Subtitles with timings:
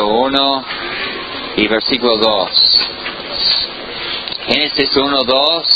[0.00, 0.64] 1
[1.56, 2.50] y versículo 2.
[4.46, 5.66] Génesis 1, 2.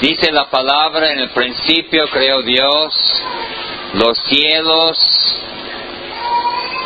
[0.00, 2.94] Dice la palabra, en el principio creó Dios
[3.94, 4.98] los cielos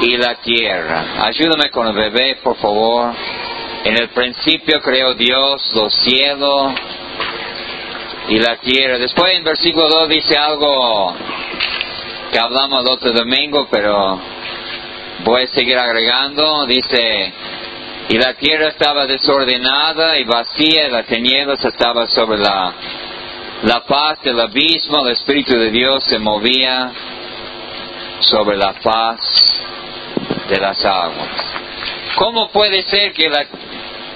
[0.00, 1.24] y la tierra.
[1.26, 3.12] Ayúdame con el bebé, por favor.
[3.84, 6.72] En el principio creó Dios los cielos
[8.28, 8.98] y la tierra.
[8.98, 11.14] Después en versículo 2 dice algo
[12.30, 14.20] que hablamos el otro domingo, pero
[15.24, 16.66] voy a seguir agregando.
[16.66, 17.32] Dice,
[18.08, 22.72] y la tierra estaba desordenada y vacía, y la tinieblas estaba sobre la,
[23.62, 26.92] la paz del abismo, el Espíritu de Dios se movía
[28.20, 29.20] sobre la paz
[30.48, 31.54] de las aguas.
[32.16, 33.30] ¿Cómo puede ser que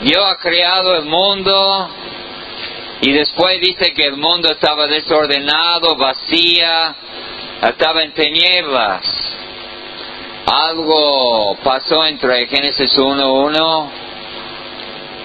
[0.02, 1.88] Dios ha creado el mundo
[3.00, 6.96] y después dice que el mundo estaba desordenado, vacía,
[7.62, 9.33] estaba en tinieblas?
[10.46, 13.88] Algo pasó entre Génesis 1.1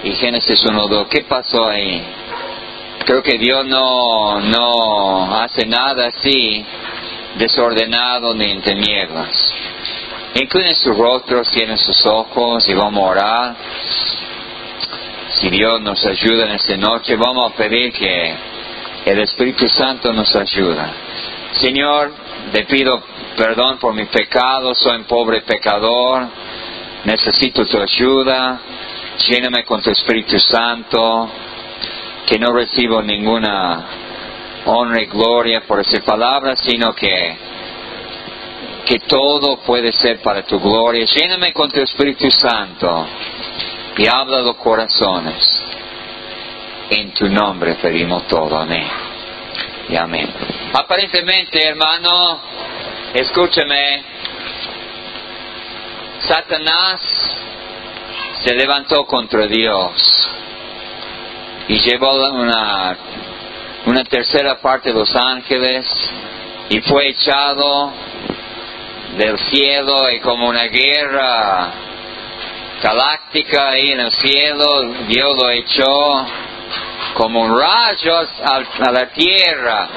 [0.04, 1.08] y Génesis 1.2.
[1.08, 2.02] ¿Qué pasó ahí?
[3.04, 6.64] Creo que Dios no, no hace nada así
[7.36, 9.52] desordenado ni en tinieblas.
[10.34, 13.56] Inclinen su rostro, cierren sus ojos y vamos a orar.
[15.32, 18.34] Si Dios nos ayuda en esta noche, vamos a pedir que
[19.04, 20.82] el Espíritu Santo nos ayude.
[21.52, 22.12] Señor,
[22.50, 23.02] te pido
[23.36, 26.28] perdón por mi pecado, soy un pobre pecador,
[27.04, 28.60] necesito tu ayuda,
[29.28, 31.30] lléname con tu Espíritu Santo,
[32.26, 33.86] que no recibo ninguna
[34.66, 37.50] honra y gloria por esa palabra, sino que
[38.84, 41.04] que todo puede ser para tu gloria.
[41.04, 43.06] Lléname con tu Espíritu Santo
[43.96, 45.62] y habla los corazones.
[46.90, 48.58] En tu nombre pedimos todo.
[48.58, 49.09] Amén.
[49.96, 50.32] Amén.
[50.72, 52.40] Aparentemente, hermano,
[53.14, 54.02] escúchame.
[56.20, 57.00] Satanás
[58.44, 60.30] se levantó contra Dios
[61.68, 62.96] y llevó una,
[63.86, 65.86] una tercera parte de los ángeles
[66.68, 67.92] y fue echado
[69.16, 71.72] del cielo y como una guerra
[72.82, 74.66] galáctica ahí en el cielo,
[75.08, 76.26] Dios lo echó
[77.14, 79.88] como un rayo a, la tierra.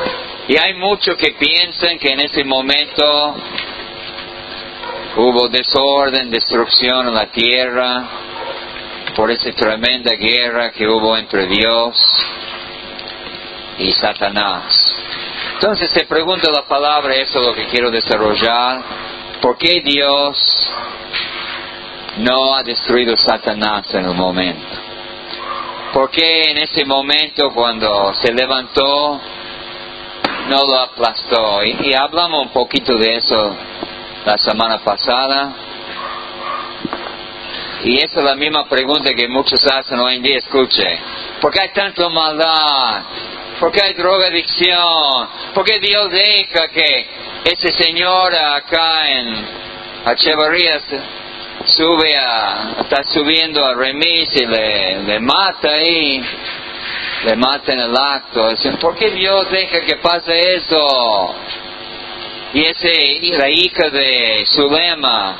[0.48, 3.36] Y hay muchos que piensan que en ese momento
[5.18, 8.04] hubo desorden, destrucción en la tierra
[9.16, 11.96] por esa tremenda guerra que hubo entre Dios
[13.78, 14.96] y Satanás.
[15.56, 18.82] Entonces se pregunta la palabra, eso es lo que quiero desarrollar,
[19.42, 20.38] ¿por qué Dios
[22.18, 24.83] no ha destruido Satanás en el momento?
[25.94, 29.22] ¿Por qué en ese momento cuando se levantó
[30.50, 31.64] no lo aplastó?
[31.64, 33.56] Y, hablamos un poquito de eso
[34.26, 35.54] la semana pasada.
[37.84, 40.38] Y esa es la misma pregunta que muchos hacen hoy en día.
[40.40, 40.98] Escuche,
[41.40, 43.04] ¿por qué hay tanta maldad?
[43.60, 45.30] ¿Por qué hay drogadicción?
[45.54, 47.08] ¿Por qué Dios deja que
[47.44, 49.48] ese señor acá en
[50.08, 50.82] Echevarría
[51.66, 56.24] sube a, está subiendo a Remis y le, le mata ahí?
[57.26, 58.50] Le mata en el acto.
[58.82, 61.36] ¿Por qué Dios deja que pase eso?
[62.54, 65.36] Y ese, la hija de Zulema,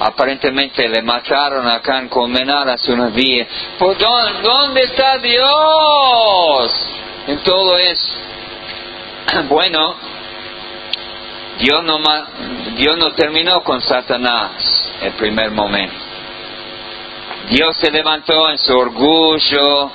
[0.00, 3.48] aparentemente le mataron acá en Colmenar hace unos días.
[3.78, 6.86] ¿Por dónde, está Dios
[7.26, 8.14] en todo eso?
[9.48, 9.94] Bueno,
[11.58, 11.84] Dios
[12.96, 15.96] no, terminó con Satanás el primer momento.
[17.50, 19.90] Dios se levantó en su orgullo.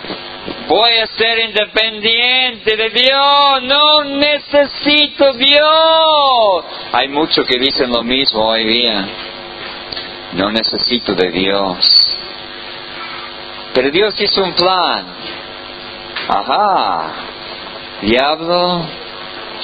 [0.67, 3.63] Voy a ser independiente de Dios.
[3.63, 6.65] No necesito Dios.
[6.91, 9.07] Hay muchos que dicen lo mismo hoy día.
[10.33, 12.17] No necesito de Dios.
[13.73, 15.05] Pero Dios hizo un plan.
[16.27, 17.11] Ajá.
[18.01, 18.85] Diablo,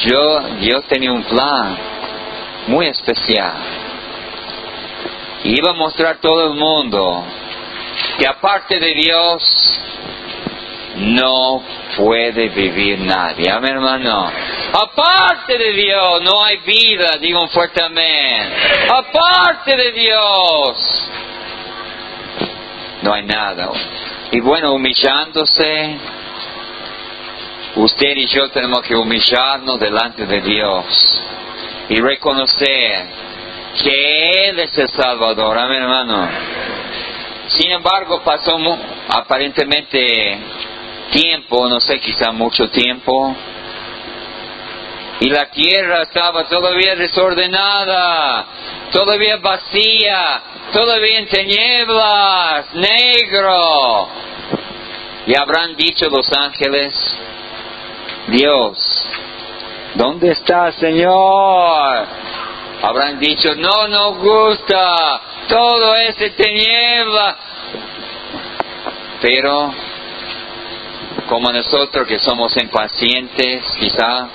[0.05, 1.77] yo, Dios tenía un plan
[2.67, 3.53] muy especial.
[5.43, 7.23] Iba a mostrar a todo el mundo
[8.17, 9.81] que aparte de Dios
[10.97, 11.63] no
[11.97, 13.49] puede vivir nadie.
[13.49, 14.31] Amén, hermano.
[14.73, 18.49] Aparte de Dios no hay vida, digo un fuerte amén.
[18.89, 21.09] Aparte de Dios
[23.01, 23.71] no hay nada.
[24.31, 25.97] Y bueno, humillándose,
[27.75, 31.21] usted y yo tenemos que humillarnos delante de Dios
[31.89, 33.05] y reconocer
[33.83, 35.57] que Él es el Salvador.
[35.57, 36.29] Amén, hermano.
[37.47, 38.57] Sin embargo, pasó
[39.09, 40.37] aparentemente
[41.11, 43.35] tiempo, no sé, quizá mucho tiempo,
[45.21, 48.45] Y la tierra estaba todavía desordenada,
[48.89, 54.07] todavía vacía, todavía en tinieblas, negro.
[55.27, 56.93] Y habrán dicho los ángeles,
[58.27, 58.77] Dios,
[59.95, 62.07] ¿dónde está Señor?
[62.81, 67.37] Habrán dicho, no nos gusta todo ese tiniebla.
[69.21, 69.73] Pero,
[71.27, 74.29] como nosotros que somos impacientes, quizá,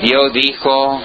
[0.00, 1.02] Dios dijo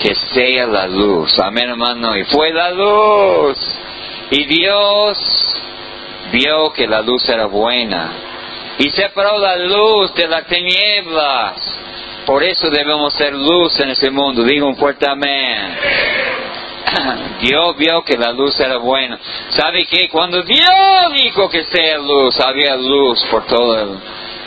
[0.00, 1.38] que sea la luz.
[1.38, 2.16] Amén, hermano.
[2.16, 3.56] Y fue la luz.
[4.30, 5.18] Y Dios
[6.32, 8.33] vio que la luz era buena.
[8.78, 11.78] Y separó la luz de las tinieblas.
[12.26, 14.42] Por eso debemos ser luz en ese mundo.
[14.42, 15.76] Digo un fuerte amén.
[17.40, 19.18] Dios vio que la luz era buena.
[19.50, 20.08] ¿Sabe qué?
[20.08, 23.98] Cuando Dios dijo que sea luz, había luz por todo el,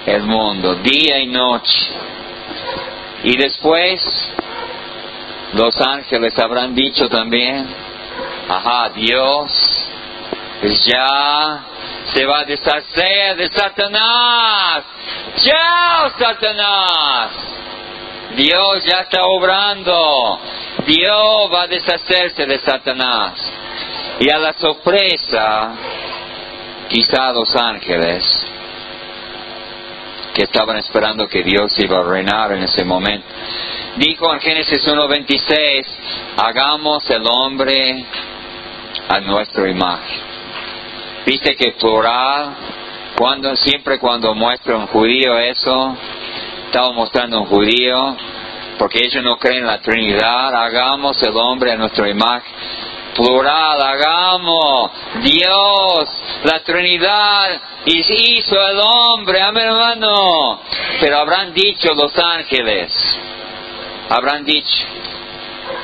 [0.07, 1.91] el mundo, día y noche.
[3.23, 4.01] Y después
[5.53, 7.67] los ángeles habrán dicho también,
[8.49, 9.87] ajá, Dios
[10.83, 11.65] ya
[12.13, 14.83] se va a deshacer de Satanás.
[15.41, 17.31] ¡Chao, Satanás!
[18.35, 20.39] Dios ya está obrando.
[20.85, 23.33] Dios va a deshacerse de Satanás.
[24.19, 25.75] Y a la sorpresa,
[26.89, 28.23] quizá los ángeles
[30.33, 33.27] que estaban esperando que Dios iba a reinar en ese momento.
[33.97, 35.85] Dijo en Génesis 1.26,
[36.37, 38.05] hagamos el hombre
[39.09, 40.26] a nuestra imagen.
[41.27, 42.55] Dice que plural,
[43.17, 45.97] cuando, siempre cuando muestra un judío eso,
[46.67, 48.15] estaba mostrando un judío,
[48.79, 52.53] porque ellos no creen en la Trinidad, hagamos el hombre a nuestra imagen
[53.13, 54.91] plural, hagamos
[55.21, 60.61] Dios, la Trinidad, hizo el hombre, amén hermano.
[61.01, 63.19] Pero habrán dicho los ángeles,
[64.09, 64.85] habrán dicho,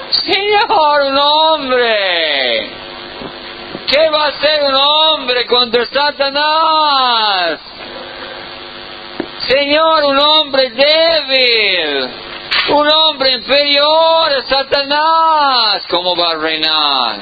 [0.09, 2.69] Señor, un hombre,
[3.87, 7.59] ¿qué va a hacer un hombre contra Satanás?
[9.47, 12.23] Señor, un hombre débil
[12.69, 17.19] un hombre inferior a Satanás, ¿cómo va a reinar?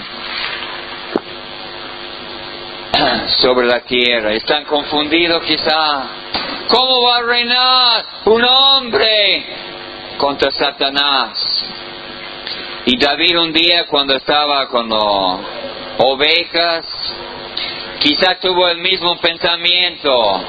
[3.41, 4.33] sobre la tierra.
[4.33, 6.03] Están confundidos quizá.
[6.67, 9.45] ¿Cómo va a reinar un hombre
[10.17, 11.65] contra Satanás?
[12.85, 15.39] Y David un día cuando estaba con las
[15.97, 16.85] ovejas,
[17.99, 20.41] quizá tuvo el mismo pensamiento.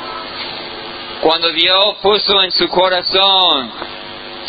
[1.20, 3.70] Cuando Dios puso en su corazón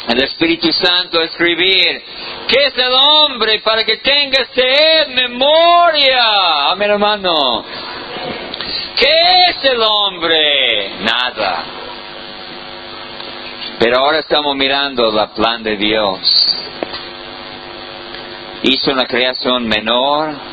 [0.07, 2.03] el Espíritu Santo escribir,
[2.47, 6.71] ¿qué es el hombre para que tenga sed, memoria?
[6.71, 7.63] Amén, hermano.
[8.95, 10.89] ¿Qué es el hombre?
[10.99, 11.63] Nada.
[13.79, 16.19] Pero ahora estamos mirando la plan de Dios.
[18.63, 20.52] Hizo una creación menor.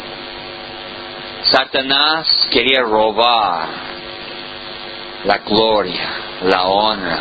[1.50, 3.68] Satanás quería robar
[5.24, 6.08] la gloria,
[6.42, 7.18] la honra,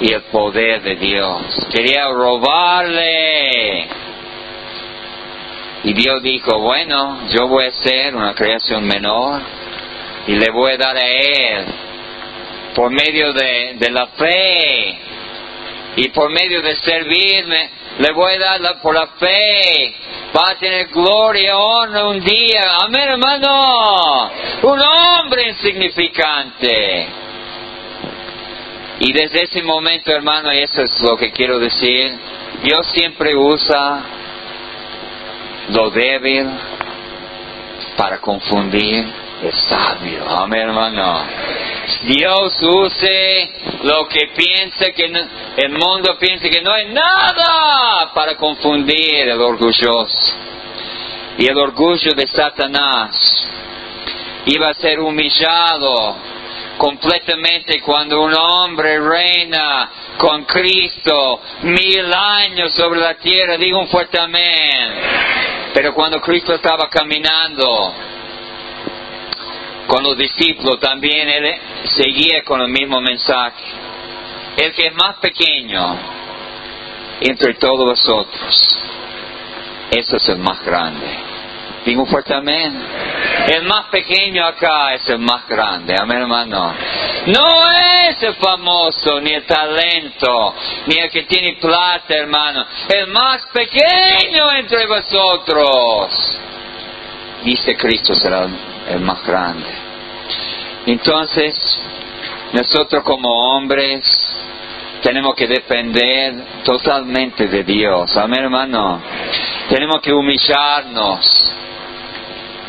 [0.00, 1.66] y el poder de Dios.
[1.70, 3.88] Quería robarle.
[5.84, 9.42] Y Dios dijo, bueno, yo voy a hacer una creación menor
[10.26, 11.64] y le voy a dar a Él
[12.74, 14.98] por medio de la fe
[15.96, 19.94] y por medio de servirme, le voy a dar por la fe.
[20.36, 22.78] Va a tener gloria, honra un día.
[22.80, 24.30] Amén, hermano.
[24.62, 27.08] Un hombre insignificante
[29.00, 32.16] y desde ese momento, hermano, y eso es lo que quiero decir,
[32.62, 34.02] Dios siempre usa
[35.70, 36.46] lo débil
[37.96, 40.28] para confundir sabio.
[40.28, 41.26] Amén, hermano.
[42.02, 45.04] Dios use lo que piensa que
[45.56, 50.18] el mundo piensa que no hay nada para confundir el orgulloso.
[51.38, 53.48] Y el orgullo de Satanás
[54.46, 56.16] iba a ser humillado
[56.78, 64.20] completamente cuando un hombre reina con Cristo mil años sobre la tierra, digo un fuerte
[64.20, 64.92] amén.
[65.72, 67.94] Pero cuando Cristo estaba caminando
[69.86, 73.64] con los discípulos, también él seguía con el mismo mensaje.
[74.56, 75.98] El que es más pequeño
[77.20, 78.78] entre todos vosotros,
[79.90, 81.34] ese es el más grande.
[81.84, 82.72] Digo fuerte amén.
[83.48, 86.74] El más pequeño acá es el más grande, amén hermano.
[87.26, 87.48] No
[88.08, 90.54] es el famoso, ni el talento,
[90.86, 92.64] ni el que tiene plata, hermano.
[92.88, 96.38] El más pequeño entre vosotros.
[97.42, 98.48] Dice Cristo será
[98.88, 99.68] el más grande.
[100.86, 101.54] Entonces,
[102.52, 104.04] nosotros como hombres
[105.02, 108.16] tenemos que depender totalmente de Dios.
[108.16, 109.00] Amén, hermano.
[109.68, 111.54] Tenemos que humillarnos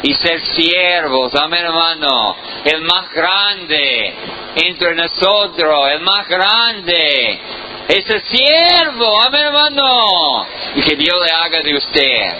[0.03, 1.33] y ser siervos.
[1.35, 2.35] Amén, hermano.
[2.63, 4.13] El más grande
[4.55, 7.39] entre nosotros, el más grande.
[7.87, 10.47] Es el siervo, amén hermano.
[10.75, 12.33] Y que Dios le haga de usted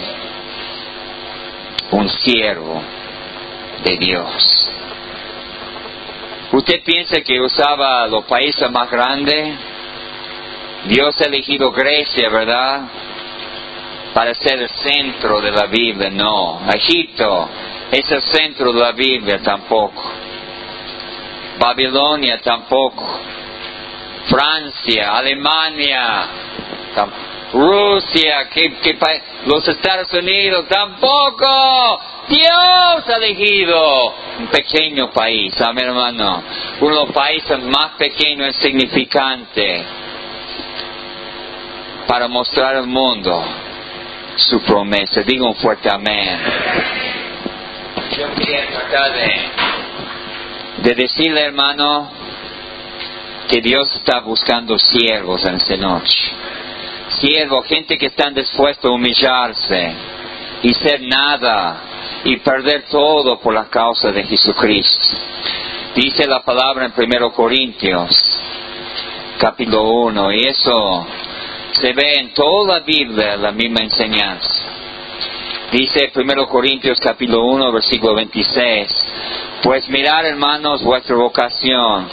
[1.92, 2.82] un siervo
[3.86, 4.72] de Dios.
[6.52, 9.56] ¿Usted piensa que usaba los países más grandes?
[10.88, 12.82] Dios ha elegido Grecia, ¿verdad?
[14.14, 16.10] Para ser el centro de la Biblia.
[16.10, 17.50] No, Egipto
[17.92, 20.04] es el centro de la Biblia tampoco.
[21.60, 23.20] Babilonia tampoco.
[24.28, 26.28] Francia, Alemania,
[27.56, 28.50] Rusia,
[29.46, 32.02] los Estados Unidos tampoco.
[32.28, 36.44] Dios ha elegido un pequeño país, amén hermano,
[36.82, 39.86] uno de los países más pequeños y significantes
[42.08, 43.42] para mostrar al mundo
[44.36, 45.22] su promesa.
[45.22, 46.38] Digo un fuerte amén.
[48.18, 49.34] Yo quería tratar de,
[50.90, 52.12] de decirle, hermano,
[53.48, 56.34] que Dios está buscando siervos en esta noche.
[57.20, 59.94] Siervos, gente que están dispuestos a humillarse
[60.64, 61.78] y ser nada
[62.26, 65.18] y perder todo por la causa de Jesucristo.
[65.96, 68.10] Dice la palabra en 1 Corintios,
[69.38, 71.08] capítulo 1, y eso
[71.72, 74.66] se ve en toda la Biblia, la misma enseñanza.
[75.72, 79.06] Dice 1 Corintios capítulo 1, versículo 26,
[79.64, 82.10] pues mirar hermanos vuestra vocación,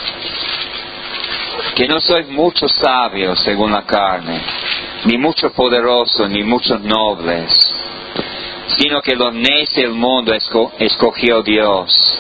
[1.75, 4.41] que no sois muchos sabios según la carne,
[5.05, 7.53] ni muchos poderosos, ni muchos nobles,
[8.79, 10.33] sino que los necios del mundo
[10.79, 12.19] escogió Dios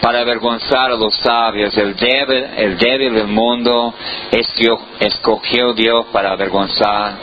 [0.00, 1.76] para avergonzar a los sabios.
[1.76, 3.94] El débil, el débil del mundo
[4.30, 7.14] escogió Dios para avergonzar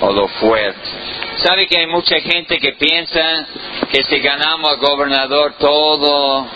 [0.00, 0.88] a lo fuerte.
[1.36, 3.46] ¿Sabe que hay mucha gente que piensa
[3.90, 6.46] que si ganamos al gobernador todo,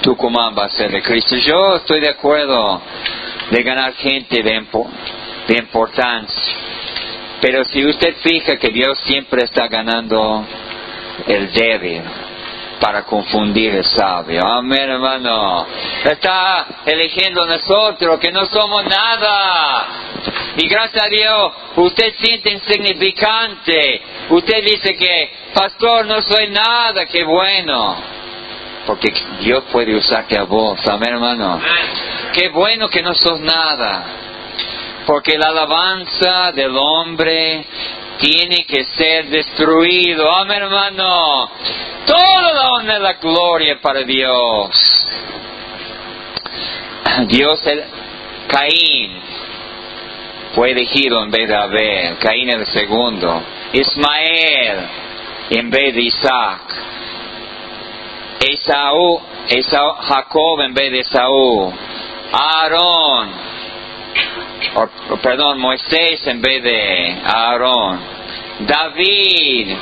[0.00, 1.36] Tucumán va a ser de Cristo?
[1.36, 2.80] Yo estoy de acuerdo
[3.50, 4.64] de ganar gente de,
[5.48, 6.56] de importancia.
[7.40, 10.44] Pero si usted fija que Dios siempre está ganando
[11.26, 12.02] el débil,
[12.82, 14.44] para confundir el sabio.
[14.44, 15.68] Amén, hermano.
[16.04, 19.86] Está eligiendo a nosotros que no somos nada.
[20.56, 24.02] Y gracias a Dios, usted siente insignificante.
[24.30, 27.96] Usted dice que, pastor, no soy nada, qué bueno.
[28.84, 31.60] Porque Dios puede usarte a vos, amén, hermano.
[32.32, 34.06] Qué bueno que no sos nada.
[35.06, 37.66] Porque la alabanza del hombre
[38.18, 40.30] tiene que ser destruido.
[40.30, 41.50] Amén, hermano.
[42.06, 44.70] Toda la honra y la gloria para Dios.
[47.26, 47.84] Dios, el
[48.48, 49.20] Caín,
[50.54, 52.18] fue elegido en vez de Abel.
[52.18, 53.42] Caín el segundo.
[53.72, 54.78] Ismael
[55.50, 56.60] en vez de Isaac.
[58.40, 61.72] Esaú, Esaú, Jacob en vez de Esaú.
[62.32, 63.30] Aarón,
[65.22, 68.00] perdón, Moisés en vez de Aarón.
[68.60, 69.76] David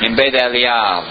[0.00, 1.04] en vez de Eliab.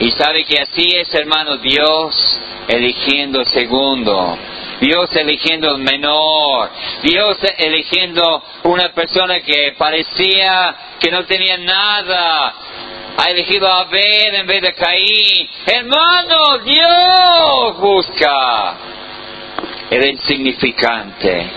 [0.00, 4.38] Y sabe que así es, hermano, Dios eligiendo el segundo.
[4.80, 6.70] Dios eligiendo el menor.
[7.02, 12.54] Dios eligiendo una persona que parecía que no tenía nada.
[13.16, 15.48] Ha elegido a Abel en vez de Caín.
[15.66, 18.76] Hermano, Dios busca
[19.90, 21.50] el insignificante.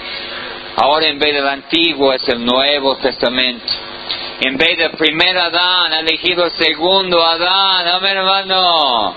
[0.76, 3.74] Ahora en vez del antiguo es el Nuevo Testamento.
[4.40, 7.88] En vez del primer Adán, ha elegido el segundo Adán.
[7.88, 9.16] Amén, hermano.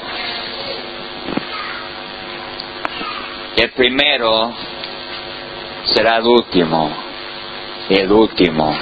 [3.56, 4.52] El primero
[5.84, 6.90] será el último.
[7.88, 8.76] El último,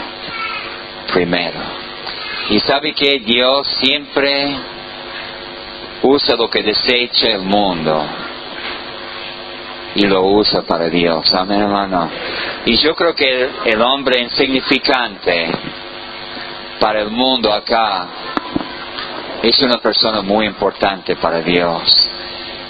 [1.12, 1.60] primero.
[2.50, 4.56] Y sabe que Dios siempre
[6.02, 8.04] usa lo que desecha el mundo
[9.94, 11.32] y lo usa para Dios.
[11.34, 12.10] Amén, hermano.
[12.64, 15.50] Y yo creo que el hombre insignificante
[16.80, 18.08] para el mundo acá
[19.42, 22.10] es una persona muy importante para Dios.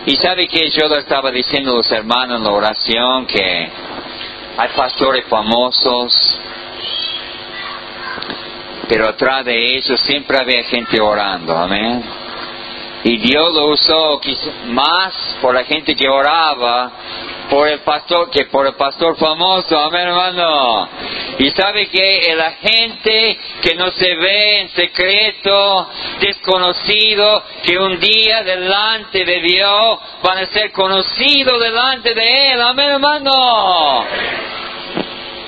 [0.05, 3.71] Y sabe que yo lo estaba diciendo a los hermanos en la oración que
[4.57, 6.39] hay pastores famosos,
[8.89, 12.22] pero atrás de ellos siempre había gente orando, amén.
[13.05, 14.21] Y Dios lo usó
[14.67, 16.93] más por la gente que oraba
[17.53, 20.89] por el pastor que por el pastor famoso, amén hermano.
[21.39, 25.89] Y sabe que la gente que no se ve en secreto,
[26.21, 32.63] desconocido, que un día delante de Dios van a ser conocidos delante de Él.
[32.63, 34.05] Amén, hermano.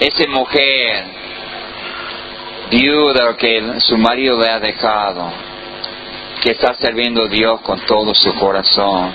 [0.01, 1.05] Esa mujer,
[2.71, 5.33] viuda que su marido le ha dejado,
[6.45, 9.15] que está sirviendo a Dios con todo su corazón.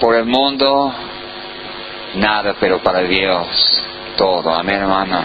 [0.00, 0.92] Por el mundo,
[2.16, 3.46] nada, pero para Dios,
[4.16, 4.52] todo.
[4.52, 5.24] Amén, hermano.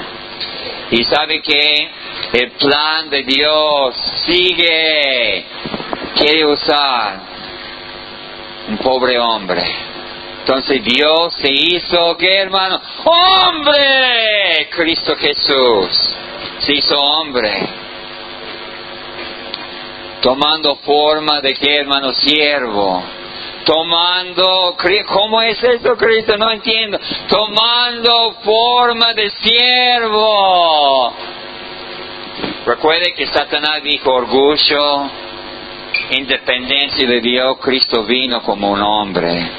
[0.91, 1.89] Y sabe que
[2.33, 3.95] el plan de Dios
[4.27, 5.45] sigue.
[6.13, 7.19] Quiere usar
[8.69, 9.63] un pobre hombre.
[10.41, 12.79] Entonces Dios se hizo, ¿qué hermano?
[13.05, 14.69] ¡Hombre!
[14.69, 16.15] Cristo Jesús
[16.59, 17.90] se hizo hombre.
[20.21, 23.03] Tomando forma de qué hermano siervo
[23.65, 24.75] tomando,
[25.07, 26.37] ¿cómo es eso Cristo?
[26.37, 26.99] No entiendo.
[27.27, 31.13] Tomando forma de siervo.
[32.65, 35.09] Recuerde que Satanás dijo orgullo,
[36.11, 39.49] independencia de Dios, Cristo vino como un hombre,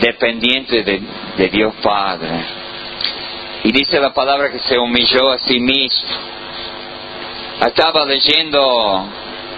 [0.00, 1.00] dependiente de,
[1.36, 2.44] de Dios Padre.
[3.64, 6.08] Y dice la palabra que se humilló a sí mismo.
[7.60, 9.04] Estaba leyendo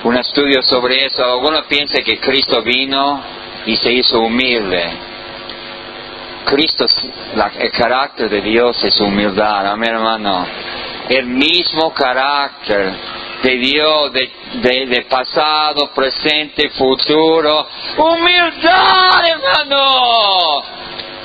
[0.05, 1.23] un estudio sobre eso.
[1.23, 3.23] Algunos piensan que Cristo vino
[3.67, 4.91] y se hizo humilde.
[6.47, 6.87] Cristo,
[7.59, 10.47] el carácter de Dios es humildad, amén hermano.
[11.11, 12.93] El mismo carácter
[13.43, 17.67] de Dios, de, pasado, presente, futuro.
[17.99, 20.63] Humildad, hermano.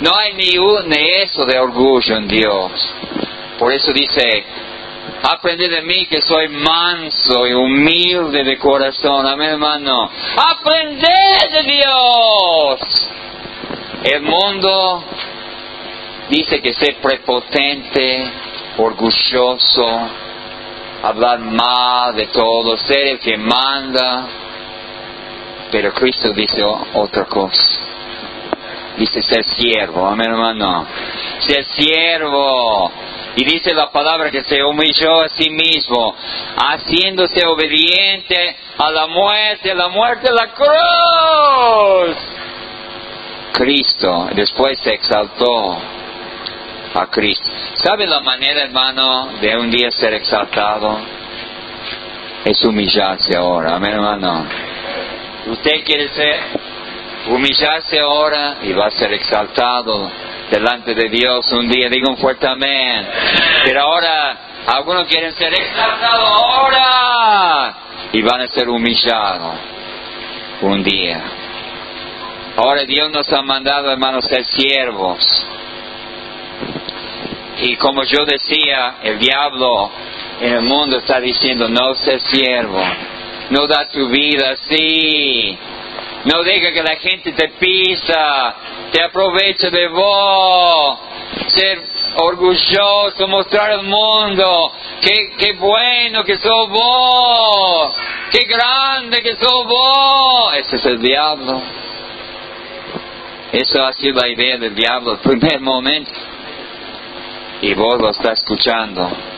[0.02, 2.94] No hay ni, ni eso de orgullo en Dios.
[3.58, 4.44] Por eso dice,
[5.28, 9.26] Aprende de mí que soy manso y humilde de corazón.
[9.26, 10.12] Amén, hermano.
[10.38, 11.08] Aprende
[11.52, 13.10] de Dios.
[14.04, 15.04] El mundo
[16.30, 18.32] dice que ser prepotente,
[18.78, 20.00] orgulloso,
[21.02, 24.28] hablar mal de todo, ser el que manda.
[25.72, 27.64] Pero Cristo dice otra cosa.
[28.96, 30.06] Dice ser siervo.
[30.06, 30.86] Amén, hermano.
[31.40, 32.92] Ser siervo
[33.36, 36.16] y dice la palabra que se humilló a sí mismo,
[36.56, 42.18] haciéndose obediente a la muerte, a la muerte de la cruz.
[43.54, 45.78] Cristo después se exaltó
[46.94, 47.52] a Cristo.
[47.76, 50.98] ¿Sabe la manera, hermano, de un día ser exaltado?
[52.44, 53.76] Es humillarse ahora.
[53.76, 54.46] Amén, hermano.
[55.48, 56.40] Usted quiere ser,
[57.28, 60.12] humillarse ahora y va a ser exaltado
[60.50, 61.90] delante de Dios un día.
[61.90, 63.08] Digo un fuerte amén.
[63.64, 67.76] Pero ahora, algunos quieren ser exaltados ahora
[68.12, 69.56] y van a ser humillados
[70.62, 71.22] un día.
[72.58, 75.20] Ahora Dios nos ha mandado, hermanos, ser siervos.
[77.62, 79.92] Y como yo decía, el diablo
[80.40, 82.82] en el mundo está diciendo, no ser siervo,
[83.50, 85.58] no da tu vida así,
[86.26, 88.56] no deja que la gente te pisa,
[88.92, 91.00] te aprovecha de vos.
[91.48, 91.82] Ser
[92.18, 97.96] orgulloso, mostrar al mundo qué, bueno que sos vos,
[98.32, 100.56] qué grande que sos vos.
[100.58, 101.62] Ese es el diablo.
[103.52, 106.12] Eso ha sido la idea del diablo el primer momento.
[107.62, 109.35] Y vos lo estás escuchando.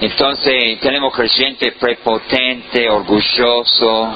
[0.00, 4.08] Entonces tenemos creyentes prepotentes, orgullosos,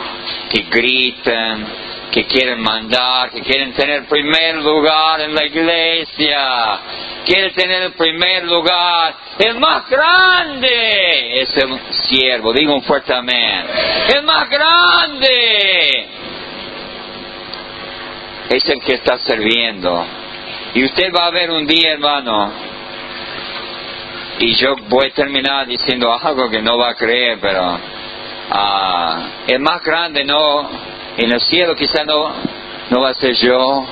[0.49, 1.67] que gritan,
[2.13, 6.81] que quieren mandar, que quieren tener primer lugar en la iglesia,
[7.25, 13.65] quieren tener el primer lugar, el más grande es el siervo, digo un fuerte amén,
[14.15, 16.09] el más grande
[18.51, 20.07] es el que está sirviendo.
[20.75, 22.72] Y usted va a ver un día, hermano,
[24.39, 29.61] y yo voy a terminar diciendo algo que no va a creer, pero uh, el
[29.61, 30.69] más grande no,
[31.17, 32.33] en el cielo quizá no,
[32.91, 33.87] no va a ser yo,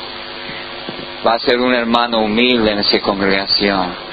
[1.26, 4.10] va a ser un hermano humilde en esa congregación.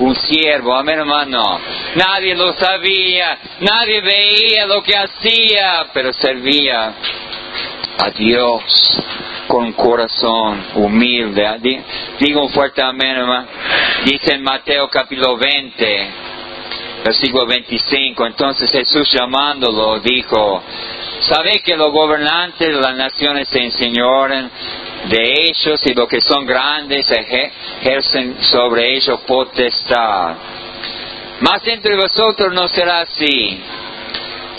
[0.00, 1.60] Un siervo, amén hermano.
[1.94, 6.94] Nadie lo sabía, nadie veía lo que hacía, pero servía
[7.98, 9.02] a Dios
[9.50, 11.82] con corazón humilde.
[12.20, 13.48] Digo un fuerte amén, hermano.
[14.04, 16.10] Dice en Mateo capítulo 20,
[17.04, 18.26] versículo 25.
[18.26, 20.62] Entonces Jesús llamándolo dijo,
[21.18, 24.48] ¿sabe que los gobernantes de las naciones se enseñoran
[25.08, 30.36] de ellos y los que son grandes ejercen sobre ellos potestad?
[31.40, 33.58] Mas entre vosotros no será así,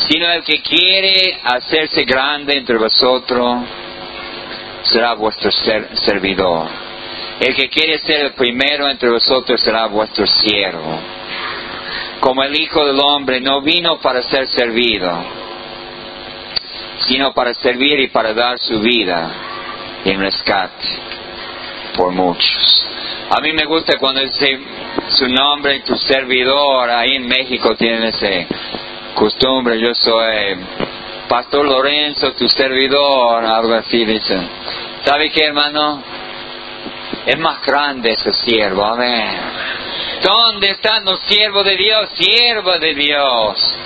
[0.10, 3.60] sino el que quiere hacerse grande entre vosotros
[4.84, 6.68] será vuestro servidor.
[7.40, 11.00] El que quiere ser el primero entre vosotros será vuestro siervo.
[12.20, 15.12] Como el Hijo del Hombre no vino para ser servido,
[17.08, 19.32] sino para servir y para dar su vida
[20.06, 20.88] en rescate
[21.98, 22.84] por muchos.
[23.32, 24.60] A mí me gusta cuando dice
[25.10, 28.48] su nombre, tu servidor, ahí en México tienen ese
[29.16, 30.58] costumbre, yo soy
[31.32, 34.06] Pastor Lorenzo, tu servidor, algo así.
[35.06, 36.04] ¿Sabe qué, hermano?
[37.26, 39.30] Es más grande ese siervo, amén.
[40.22, 43.78] ¿Dónde están los siervos de Dios, siervos de Dios?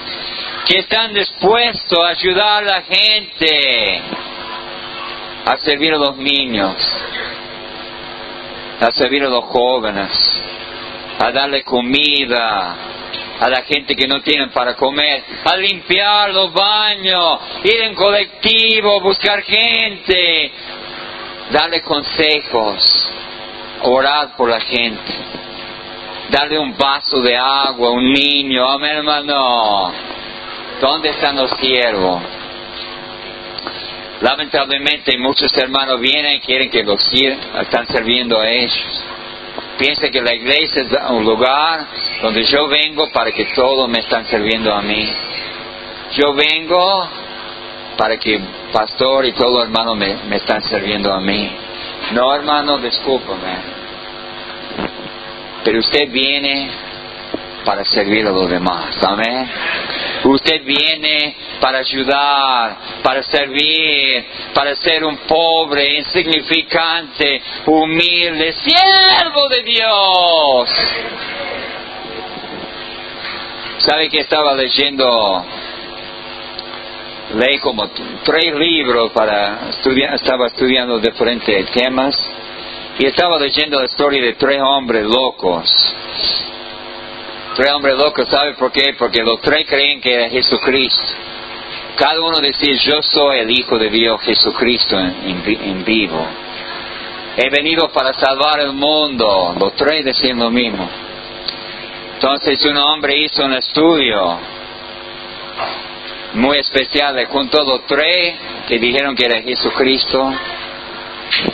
[0.67, 4.01] Que están dispuestos a ayudar a la gente,
[5.45, 6.75] a servir a los niños,
[8.81, 10.09] a servir a los jóvenes,
[11.23, 12.75] a darle comida,
[13.39, 19.01] a la gente que no tienen para comer, a limpiar los baños, ir en colectivo,
[19.01, 20.51] buscar gente,
[21.51, 23.09] darle consejos,
[23.83, 25.13] orar por la gente,
[26.29, 29.91] darle un vaso de agua a un niño, amén hermano.
[30.79, 32.21] ¿Dónde están los siervos?
[34.21, 39.03] Lamentablemente muchos hermanos vienen y quieren que los sirvan, están sirviendo a ellos.
[39.77, 41.85] Piensa que la iglesia es un lugar
[42.25, 45.07] donde yo vengo para que todos me están sirviendo a mí.
[46.13, 47.07] Yo vengo
[47.95, 48.39] para que
[48.73, 51.51] pastor y todo hermano me, me están sirviendo a mí.
[52.13, 53.57] No, hermano, discúlpame.
[55.63, 56.71] Pero usted viene
[57.63, 58.97] para servir a los demás.
[59.03, 59.47] Amén.
[60.23, 70.69] Usted viene para ayudar, para servir, para ser un pobre, insignificante, humilde, siervo de Dios.
[73.85, 75.45] ¿Sabe que estaba leyendo?
[77.35, 77.89] Leí como
[78.23, 82.15] tres libros para estudiar, estaba estudiando diferentes temas
[82.97, 85.95] y estaba leyendo la historia de tres hombres locos
[87.55, 88.95] Tres hombres locos, ¿sabe por qué?
[88.99, 91.13] Porque los tres creen que era Jesucristo.
[91.95, 96.27] Cada uno decía, yo soy el Hijo de Dios, Jesucristo en, vivo.
[97.37, 99.55] He venido para salvar el mundo.
[99.57, 100.85] Los tres decían lo mismo.
[102.25, 104.39] Entonces un hombre hizo un estudio
[106.33, 108.35] muy especial, le juntó los tres
[108.67, 110.33] que dijeron que era Jesucristo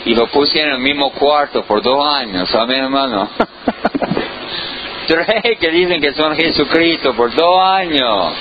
[0.06, 2.54] y lo pusieron en el mismo cuarto por dos años.
[2.54, 3.28] Amén, hermano.
[5.06, 8.32] tres que dicen que son Jesucristo por dos años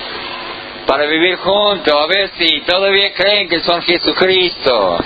[0.88, 5.04] para vivir juntos, a ver si todavía creen que son Jesucristo.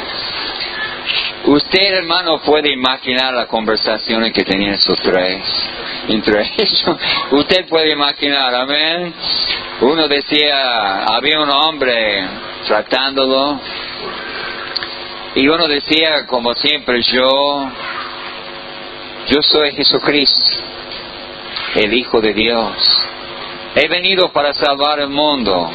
[1.46, 5.42] Usted, hermano, puede imaginar las conversaciones que tenían esos tres
[6.08, 6.86] entre ellos.
[7.32, 9.14] Usted puede imaginar, amén.
[9.82, 12.28] Uno decía, había un hombre
[12.68, 13.60] tratándolo,
[15.36, 17.70] y uno decía, como siempre, yo,
[19.28, 20.66] yo soy Jesucristo
[21.76, 22.76] el Hijo de Dios.
[23.76, 25.70] He venido para salvar el mundo.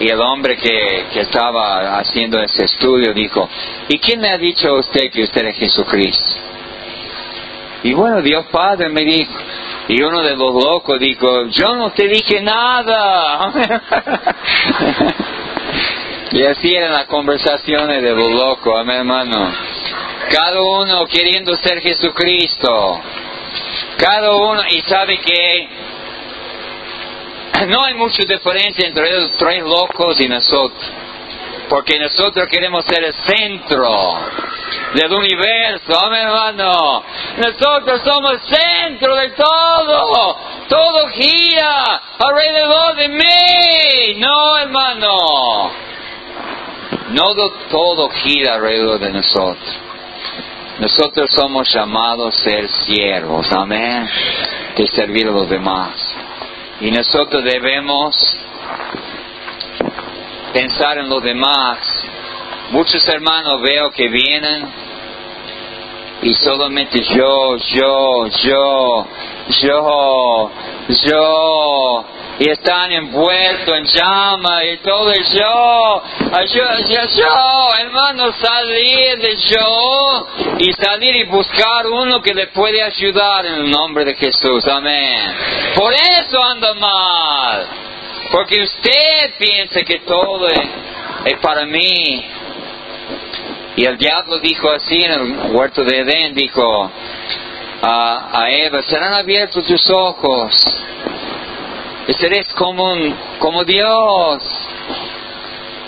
[0.00, 3.48] Y el hombre que, que, estaba haciendo ese estudio dijo,
[3.88, 6.24] ¿y quién le ha dicho a usted que usted es Jesucristo?
[7.82, 9.32] Y bueno, Dios Padre me dijo,
[9.88, 13.52] y uno de los locos dijo, yo no te dije nada.
[16.32, 19.50] y así eran las conversaciones de los locos, amén hermano.
[20.30, 23.00] Cada uno queriendo ser Jesucristo.
[23.96, 25.68] Cada uno, y sabe que
[27.66, 30.90] no hay mucha diferencia entre los tres locos y nosotros.
[31.70, 34.18] Porque nosotros queremos ser el centro
[34.92, 37.04] del universo, amén hermano.
[37.36, 40.36] Nosotros somos el centro de todo.
[40.68, 44.14] Todo gira alrededor de mí.
[44.18, 45.70] No, hermano.
[47.10, 47.34] No
[47.70, 49.78] todo gira alrededor de nosotros.
[50.80, 54.08] Nosotros somos llamados a ser siervos, amén,
[54.76, 56.16] de servir a los demás.
[56.80, 58.16] Y nosotros debemos
[60.52, 61.78] pensar en los demás.
[62.70, 64.68] Muchos hermanos veo que vienen
[66.22, 69.06] y solamente yo, yo, yo,
[69.48, 70.50] yo,
[70.88, 72.04] yo,
[72.38, 76.02] y están envueltos en llama y todo el yo,
[76.46, 80.26] yo, yo, yo, hermano, salir de yo
[80.58, 85.34] y salir y buscar uno que le puede ayudar en el nombre de Jesús, amén.
[85.74, 87.66] Por eso anda mal,
[88.32, 92.24] porque usted piensa que todo es, para mí.
[93.76, 96.90] Y el diablo dijo así en el huerto de Edén, dijo
[97.82, 100.52] a, a Eva, serán abiertos tus ojos
[102.10, 102.92] y seréis como,
[103.38, 104.42] como Dios.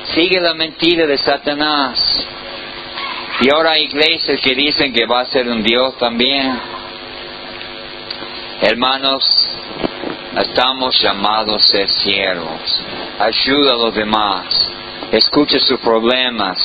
[0.04, 2.26] Sigue la mentira de Satanás.
[3.40, 6.60] Y ahora hay iglesias que dicen que va a ser un Dios también.
[8.60, 9.24] Hermanos,
[10.38, 12.80] estamos llamados a ser siervos.
[13.18, 14.68] Ayuda a los demás.
[15.10, 16.58] Escucha sus problemas.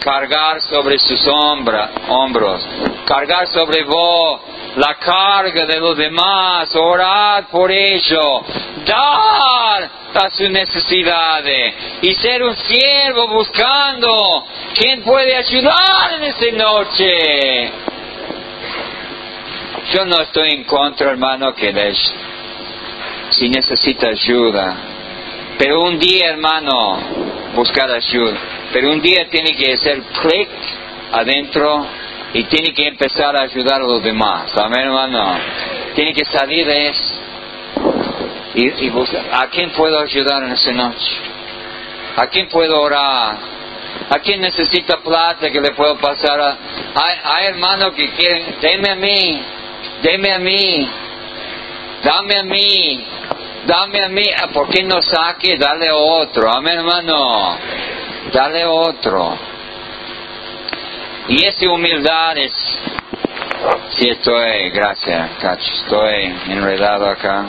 [0.00, 2.68] Cargar sobre sus hombros.
[3.04, 4.40] Cargar sobre vos
[4.76, 6.74] la carga de los demás.
[6.74, 8.42] Orar por ello.
[8.84, 11.74] Dar a sus necesidades.
[12.02, 17.72] Y ser un siervo buscando quién puede ayudar en esta noche.
[19.92, 22.14] Yo no estoy en contra, hermano, que les,
[23.32, 24.76] si necesita ayuda.
[25.58, 26.98] Pero un día, hermano,
[27.54, 28.38] buscar ayuda.
[28.72, 30.48] Pero un día tiene que hacer clic
[31.12, 31.86] adentro
[32.34, 34.56] y tiene que empezar a ayudar a los demás.
[34.56, 35.38] Amén, hermano.
[35.94, 37.14] Tiene que salir de eso.
[38.54, 41.12] Y, buscar, ¿a quién puedo ayudar en esa noche?
[42.16, 43.38] ¿A quién puedo orar?
[44.10, 46.38] ¿A quién necesita plata que le puedo pasar?
[46.38, 46.58] A,
[46.94, 49.42] hay, hay hermanos que quieren, deme a mí,
[50.02, 50.90] deme a mí,
[52.04, 53.04] dame a mí,
[53.66, 55.56] dame a mí, ah, ¿por qué no saque?
[55.56, 57.58] Dale otro, amén hermano,
[58.32, 59.36] dale otro.
[61.28, 62.52] Y esa humildad es,
[63.96, 65.30] si estoy, gracias,
[65.80, 67.46] estoy enredado acá.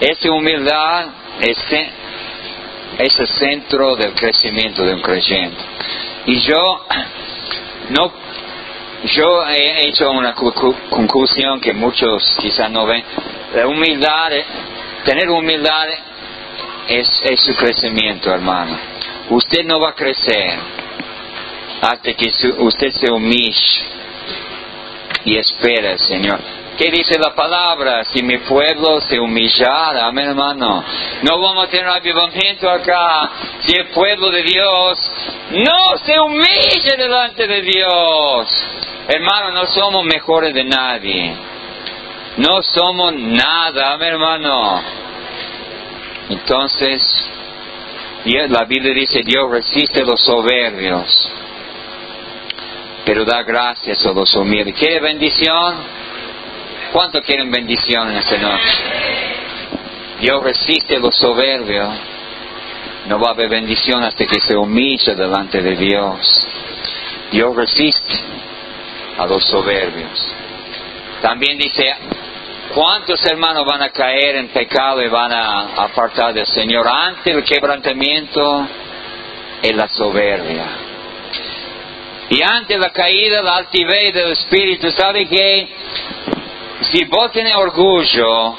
[0.00, 1.06] Esa humildad
[1.40, 1.58] es,
[2.98, 5.62] es el centro del crecimiento de un creyente.
[6.26, 6.86] Y yo
[7.90, 8.12] no
[9.04, 13.02] yo he hecho una conclusión que muchos quizás no ven.
[13.52, 14.30] La humildad,
[15.04, 15.88] tener humildad
[16.88, 18.78] es, su crecimiento, hermano.
[19.30, 20.58] Usted no va a crecer
[21.80, 23.84] hasta que usted se humille
[25.24, 26.40] y espera, Señor.
[26.76, 28.04] ¿Qué dice la palabra?
[28.04, 30.82] Si mi pueblo se humillara, amén hermano.
[31.22, 35.12] No vamos a tener avivamiento acá si el pueblo de Dios
[35.50, 38.66] no se humille delante de Dios.
[39.06, 41.36] Hermano, no somos mejores de nadie.
[42.36, 44.82] No somos nada, mi hermano.
[46.30, 47.02] Entonces,
[48.24, 51.30] la Biblia dice, Dios resiste a los soberbios,
[53.04, 54.74] pero da gracias a los humildes.
[54.78, 55.74] ¿Quiere bendición?
[56.92, 58.76] ¿Cuánto quieren bendición en esta noche?
[60.20, 61.88] Dios resiste a los soberbios.
[63.08, 66.46] No va a haber bendición hasta que se humille delante de Dios.
[67.32, 68.14] Dios resiste
[69.18, 70.32] a los soberbios.
[71.20, 71.92] También dice,
[72.74, 77.44] ¿cuántos hermanos van a caer en pecado y van a apartar del Señor ante el
[77.44, 78.66] quebrantamiento
[79.62, 80.66] y la soberbia?
[82.30, 85.68] Y ante la caída, la altivez del Espíritu, ¿sabe que
[86.80, 88.56] si vos tienes orgullo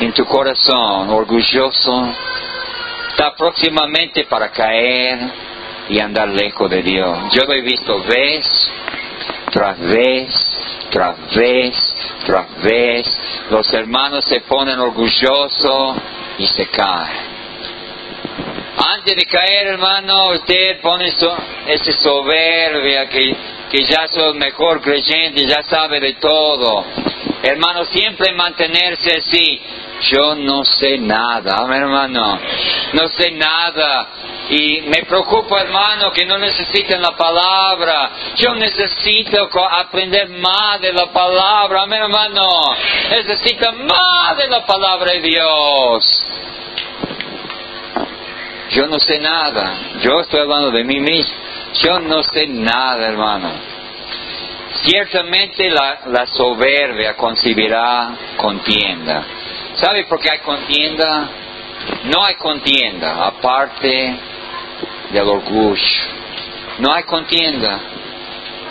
[0.00, 2.14] en tu corazón, orgulloso,
[3.10, 5.18] está próximamente para caer
[5.88, 7.18] y andar lejos de Dios.
[7.32, 8.46] Yo lo he visto vez
[9.50, 13.20] tras vez, tras vez, tras vez.
[13.50, 15.96] Los hermanos se ponen orgullosos
[16.38, 17.38] y se caen.
[18.76, 23.36] Antes de caer, hermano, usted pone ese soberbia que,
[23.70, 26.84] que ya sos mejor creyente, ya sabe de todo.
[27.42, 29.60] Hermano, siempre mantenerse así.
[30.00, 32.38] Yo no sé nada, hermano.
[32.92, 34.06] No sé nada.
[34.50, 38.10] Y me preocupa, hermano, que no necesiten la palabra.
[38.36, 42.42] Yo necesito aprender más de la palabra, mi hermano.
[43.10, 46.24] Necesito más de la palabra de Dios.
[48.70, 49.98] Yo no sé nada.
[50.00, 51.34] Yo estoy hablando de mí mismo.
[51.82, 53.50] Yo no sé nada, hermano.
[54.84, 59.24] Ciertamente la, la soberbia concebirá contienda.
[59.80, 61.28] ¿Sabe por qué hay contienda?
[62.04, 64.16] No hay contienda aparte
[65.10, 65.82] del orgullo.
[66.78, 67.80] No hay contienda.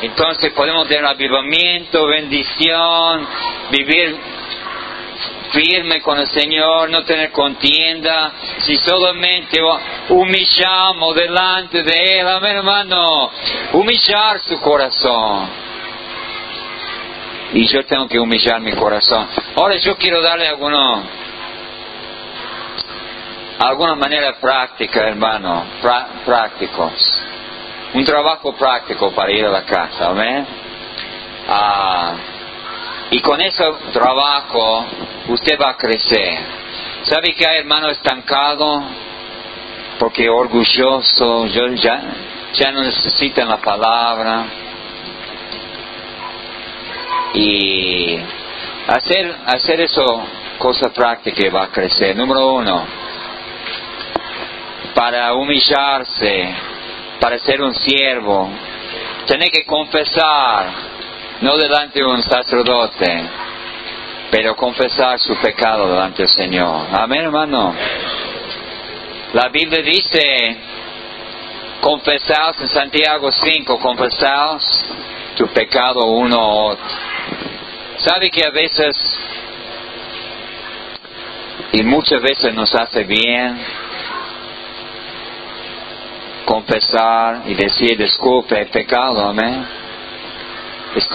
[0.02, 3.28] Entonces podemos tener avivamiento, bendición,
[3.72, 4.17] vivir
[5.52, 9.60] firme con el Señor, no tener contienda, si solamente
[10.10, 13.32] humillamos delante de Él, amén hermano,
[13.74, 15.66] humillar su corazón.
[17.53, 19.27] Y yo tengo que humillar mi corazón.
[19.55, 21.03] Ahora yo quiero darle alguno,
[23.60, 25.65] alguna manera práctica, hermano,
[26.25, 26.91] prácticos.
[27.93, 30.45] Un trabajo práctico para ir a la casa, amén.
[31.47, 32.15] Ah,
[33.12, 34.86] y con ese trabajo
[35.29, 36.39] usted va a crecer.
[37.03, 38.83] ¿Sabe que hay hermano estancado?
[39.97, 42.01] Porque orgulloso, ya,
[42.53, 44.45] ya no necesitan la palabra.
[47.39, 48.17] Y
[48.88, 50.04] hacer, hacer eso,
[50.58, 52.15] cosa práctica va a crecer.
[52.15, 52.84] Número uno,
[54.95, 56.50] para humillarse,
[57.19, 58.50] para ser un siervo,
[59.28, 60.71] Tiene que confesar,
[61.41, 63.30] no delante de un sacerdote,
[64.32, 66.88] pero confesar su pecado delante del Señor.
[66.93, 67.76] Amén, hermano.
[69.34, 70.58] La Biblia dice,
[71.82, 74.63] confesaos en Santiago 5, confesaos
[75.36, 77.16] tu pecado uno a otro.
[77.98, 78.96] ¿Sabe que a veces,
[81.72, 83.60] y muchas veces nos hace bien,
[86.46, 89.66] confesar y decir disculpe el pecado, amén?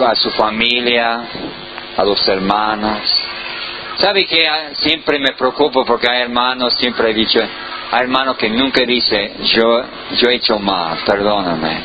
[0.06, 1.22] A su familia,
[1.96, 3.00] a los hermanos.
[3.96, 8.84] ¿Sabe que siempre me preocupo porque hay hermanos, siempre he dicho, hay hermanos que nunca
[8.84, 9.82] dice, yo,
[10.16, 11.84] yo he hecho mal, perdóname.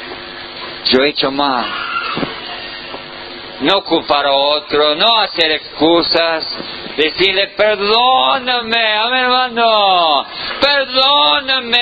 [0.86, 1.87] Yo he hecho mal.
[3.62, 6.46] No culpar a otro, no hacer excusas,
[6.96, 10.26] decirle, perdóname, a mi hermano,
[10.62, 11.78] perdóname.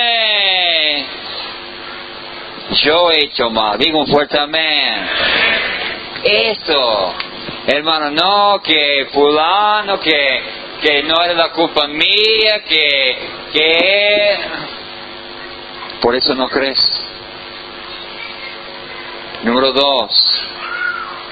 [2.82, 5.06] Yo he hecho mal, digo un fuerte amén.
[6.24, 7.14] Eso,
[7.66, 10.42] hermano, no que fulano, que,
[10.80, 13.18] que no era la culpa mía, que,
[13.52, 14.38] que...
[16.00, 16.80] Por eso no crees.
[19.42, 20.46] Número dos,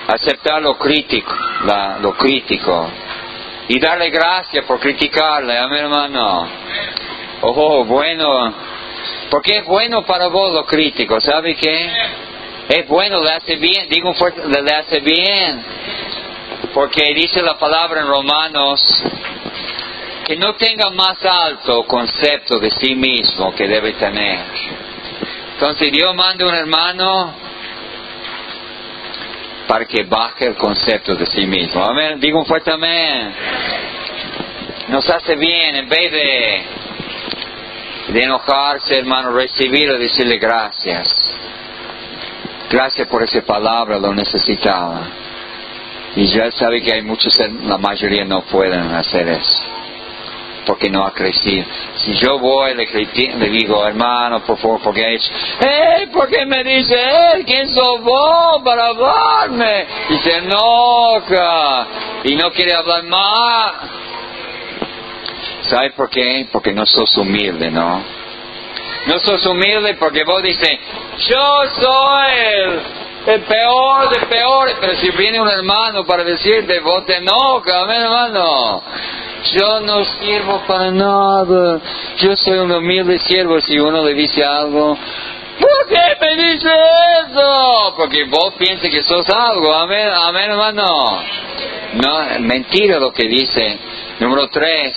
[0.09, 2.91] aceptar lo crítico, la, lo crítico.
[3.69, 6.49] Y darle gracias por criticarle, a mi hermano.
[7.41, 8.55] Oh, bueno,
[9.31, 11.91] porque es bueno para vos lo crítico, ¿sabe qué?
[12.69, 15.65] Es bueno, le hace bien, digo fuerte, le hace bien.
[16.73, 18.81] Porque dice la palabra en Romanos
[20.25, 24.41] que no tenga más alto concepto de sí mismo que debe tener.
[25.55, 27.35] Entonces Dios manda un hermano
[29.67, 31.85] para que baje el concepto de sí mismo.
[31.85, 32.21] Amén.
[32.21, 33.35] Digo un fuerte amén.
[34.89, 36.65] Nos hace bien en vez de,
[38.23, 41.09] enojarse, hermano, recibirlo y decirle gracias.
[42.71, 45.09] Gracias por esa palabra, lo necesitaba.
[46.17, 49.84] Y ya sabe que hay muchos, la mayoría no pueden hacer eso.
[50.67, 51.67] Porque no ha crecido.
[51.97, 56.09] Si yo voy, le, le digo, hermano, por favor, porque ¡eh!
[56.13, 57.45] ¿Por qué me dice él?
[57.45, 59.87] ¿Quién sos vos para hablarme?
[60.11, 61.87] Y se enoja.
[62.25, 63.73] Y no quiere hablar más.
[65.63, 66.47] ¿Sabe por qué?
[66.53, 68.03] Porque no sos humilde, ¿no?
[69.07, 70.79] No sos humilde porque vos dices,
[71.29, 72.81] yo soy el,
[73.27, 78.83] el peor de peores, pero si viene un hermano para decirte, vos te enojas, hermano.
[79.53, 81.81] Yo no sirvo para nada.
[82.17, 83.61] Yo soy un humilde siervo.
[83.61, 84.97] Si uno le dice algo,
[85.61, 86.71] ¿por qué me dice
[87.27, 87.95] eso?
[87.97, 89.75] Porque vos piensas que sos algo.
[89.75, 91.23] Amén, amén, hermano.
[91.95, 93.79] No, mentira lo que dice.
[94.21, 94.97] Número tres,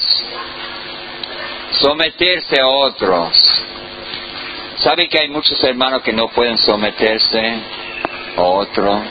[1.72, 3.38] someterse a otros.
[4.78, 7.60] ¿Sabe que hay muchos hermanos que no pueden someterse
[8.38, 9.02] a otro?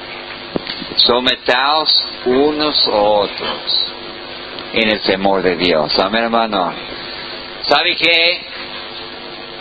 [0.96, 3.95] Sometaos unos a otros
[4.76, 5.98] en el temor de Dios.
[5.98, 6.70] Amén, hermano.
[7.62, 8.40] ¿Sabe que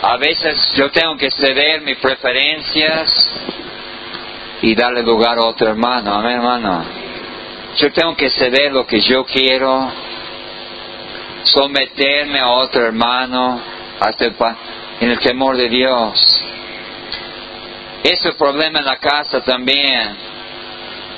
[0.02, 3.10] a veces yo tengo que ceder mis preferencias
[4.60, 6.14] y darle lugar a otro hermano?
[6.14, 6.84] Amén, hermano.
[7.78, 9.90] Yo tengo que ceder lo que yo quiero,
[11.44, 13.58] someterme a otro hermano
[13.98, 14.34] hasta el
[15.00, 16.44] en el temor de Dios.
[18.02, 20.35] Ese problema en la casa también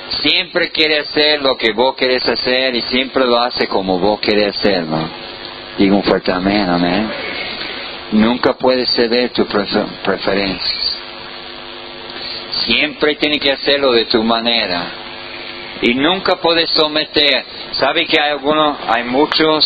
[0.09, 4.57] siempre quiere hacer lo que vos querés hacer y siempre lo hace como vos querés
[4.57, 4.97] hacerlo.
[5.77, 7.09] Digo un fuerte amén, amén.
[8.11, 9.47] Nunca puedes ceder tus
[10.03, 10.97] preferencias.
[12.51, 14.83] Siempre tiene que hacerlo de tu manera.
[15.81, 17.45] Y nunca puedes someter.
[17.71, 19.65] ¿Sabe que hay algunos, hay muchos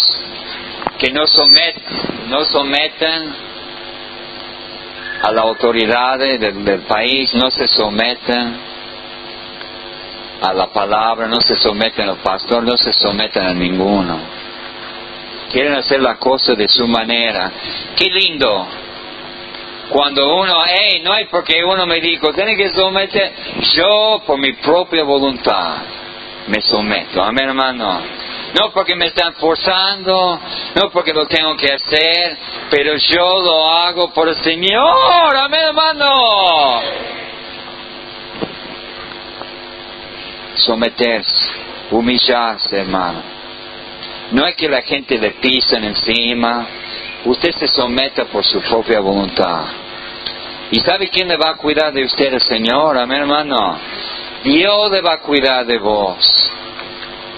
[0.99, 1.83] que no someten,
[2.27, 3.33] no someten
[5.21, 8.72] a la autoridad del, del país, no se someten
[10.43, 14.19] a la palabra, no se someten al pastor, no se someten a ninguno.
[15.49, 17.49] Quieren hacer la cosa de su manera.
[17.95, 18.67] Qué lindo.
[19.89, 23.31] Cuando uno, hey, no hay porque uno me dijo, tiene que someter,
[23.73, 25.77] yo por mi propia voluntad
[26.47, 27.23] me someto.
[27.23, 28.01] Amén, hermano.
[28.59, 30.39] No porque me están forzando,
[30.75, 32.37] no porque lo tengo que hacer,
[32.69, 35.37] pero yo lo hago por el Señor.
[35.37, 36.81] Amén, hermano.
[40.55, 41.49] Someterse,
[41.91, 43.21] humillarse, hermano.
[44.31, 46.65] No es que la gente le pisen encima,
[47.25, 49.65] usted se someta por su propia voluntad.
[50.71, 52.97] ¿Y sabe quién le va a cuidar de usted, el Señor?
[52.97, 53.77] Amén, hermano.
[54.43, 56.17] Dios le va a cuidar de vos.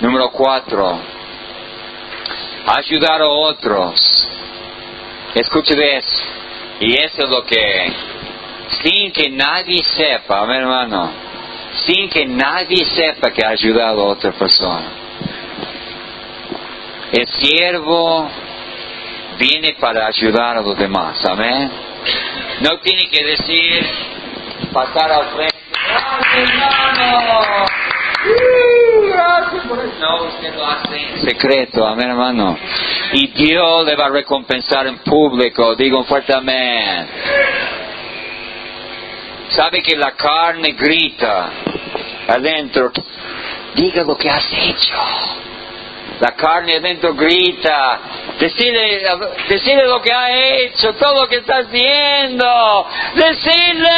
[0.02, 1.00] Número cuatro,
[2.66, 4.28] ayudar a otros.
[5.34, 6.24] Escuche eso.
[6.80, 7.94] Y eso es lo que
[8.84, 11.12] sin que nadie sepa, amén hermano,
[11.86, 14.86] sin que nadie sepa que ha ayudado a otra persona.
[17.12, 18.30] El siervo
[19.38, 21.72] viene para ayudar a los demás, amén.
[22.62, 23.86] No tiene que decir,
[24.74, 25.58] pasar al frente,
[26.36, 27.66] hermano!
[30.00, 32.58] No, usted lo hace en secreto, amén hermano.
[33.14, 37.12] Y Dios le va a recompensar en público, digo fuertemente.
[39.50, 41.52] Sabe que la carne grita
[42.28, 42.92] adentro,
[43.76, 44.94] diga lo que has hecho.
[46.20, 48.00] La carne adentro grita,
[48.40, 49.04] decide,
[49.50, 53.92] decide lo que ha hecho, todo lo que está haciendo, decide.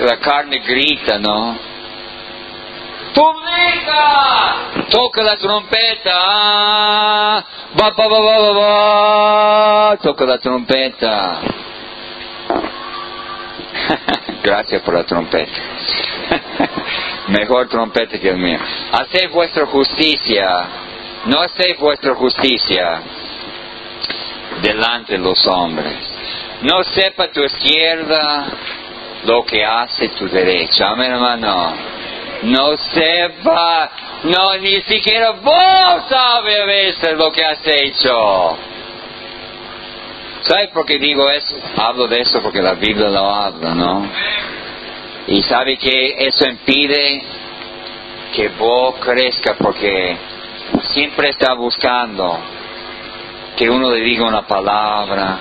[0.00, 1.70] La carne grita, ¿no?
[3.14, 6.12] publica, toca la trompeta,
[7.78, 11.40] va, va, va, va, va, toca la trompeta.
[14.42, 15.60] Gracias por la trompeta.
[17.30, 18.58] Mejor trompeta que el mío.
[18.92, 20.66] Haced vuestra justicia,
[21.26, 23.02] no haced vuestra justicia
[24.62, 25.94] delante de los hombres.
[26.62, 28.46] No sepa tu izquierda
[29.24, 30.90] lo que hace tu derecha.
[30.90, 31.90] Amén, hermano
[32.42, 33.90] no sepa,
[34.24, 38.58] no, ni siquiera vos sabes a veces lo que has hecho.
[40.42, 41.54] ¿Sabe por qué digo eso?
[41.76, 44.08] Hablo de eso porque la Biblia lo habla, ¿no?
[45.26, 47.22] Y sabe que eso impide
[48.34, 50.16] que vos crezca porque
[50.82, 52.38] siempre está buscando
[53.56, 55.38] que uno le diga una palabra,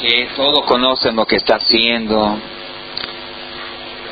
[0.00, 2.38] que, todos conocen lo que está haciendo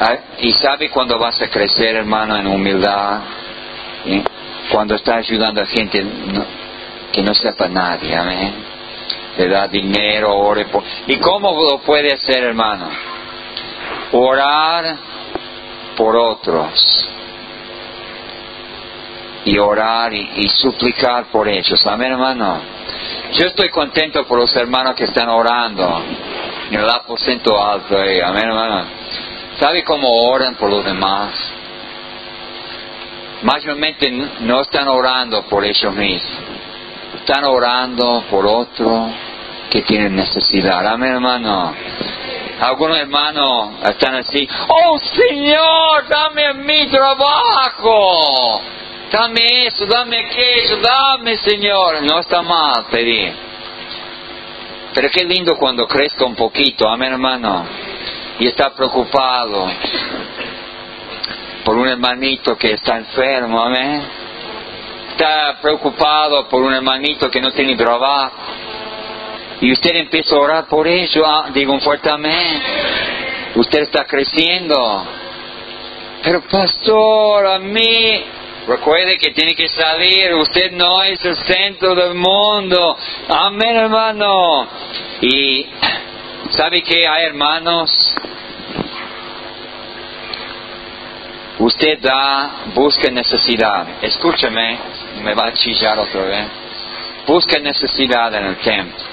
[0.03, 3.21] Ah, y sabe cuando vas a crecer, hermano, en humildad,
[4.71, 6.03] cuando está ayudando a gente
[7.13, 8.55] que no sepa nadie, amén.
[9.37, 10.83] Le da dinero, ore por...
[11.07, 12.89] ¿Y cómo lo puede hacer, hermano?
[14.13, 14.97] Orar
[15.97, 17.09] por otros.
[19.45, 21.87] Y orar y, suplicar por ellos.
[21.87, 22.61] Amén, hermano.
[23.33, 26.03] Yo estoy contento por los hermanos que están orando
[26.71, 27.97] en el aposento alto.
[27.97, 28.85] Amén, hermano
[29.59, 31.35] ¿Sabe cómo oran por los demás?
[33.43, 36.39] Mayormente no están orando por ellos mismos.
[37.21, 39.11] Están orando por otro
[39.71, 40.87] que tiene necesidad.
[40.87, 41.75] Amén, hermano.
[42.61, 48.61] Algunos hermanos están así, oh Señor, dame mi trabajo,
[49.11, 52.03] dame eso, dame aquello, dame Señor.
[52.03, 53.33] No está mal pedir.
[54.95, 57.67] Pero qué lindo cuando crezca un poquito, amén hermano
[58.41, 59.67] y está preocupado
[61.63, 64.03] por un hermanito que está enfermo, amén.
[65.11, 68.33] Está preocupado por un hermanito que no tiene trabajo.
[69.61, 72.63] Y usted empieza a orar por ello, ah, digo un fuerte amén.
[73.57, 75.07] Usted está creciendo.
[76.23, 78.25] Pero pastor, a mí,
[78.67, 82.97] recuerde que tiene que salir, usted no es el centro del mundo.
[83.29, 84.67] Amén, hermano.
[85.21, 85.67] Y
[86.51, 87.91] sabe que hay hermanos
[91.61, 94.03] Usted da, busca necesidad.
[94.03, 94.79] Escúchame,
[95.23, 96.47] me va a chillar otra vez.
[97.27, 99.05] Busca necesidad en el templo.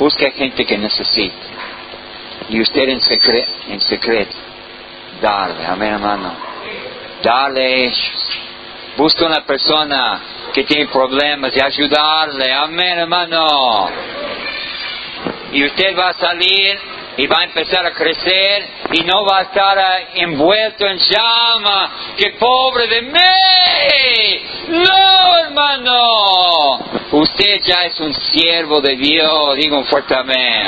[0.00, 1.36] Busca gente que necesita.
[2.48, 4.34] Y usted en secreto, en secreto,
[5.20, 6.34] darle, amén hermano.
[7.22, 7.92] Darle.
[8.96, 10.22] Busca una persona
[10.54, 13.90] que tiene problemas y ayudarle, amén hermano.
[15.52, 16.80] Y usted va a salir
[17.16, 19.78] y va a empezar a crecer y no va a estar
[20.14, 21.90] envuelto en llama.
[22.16, 24.42] ¡Qué pobre de mí!
[24.68, 26.78] No, hermano.
[27.12, 30.66] Usted ya es un siervo de Dios, digo un fuerte amén.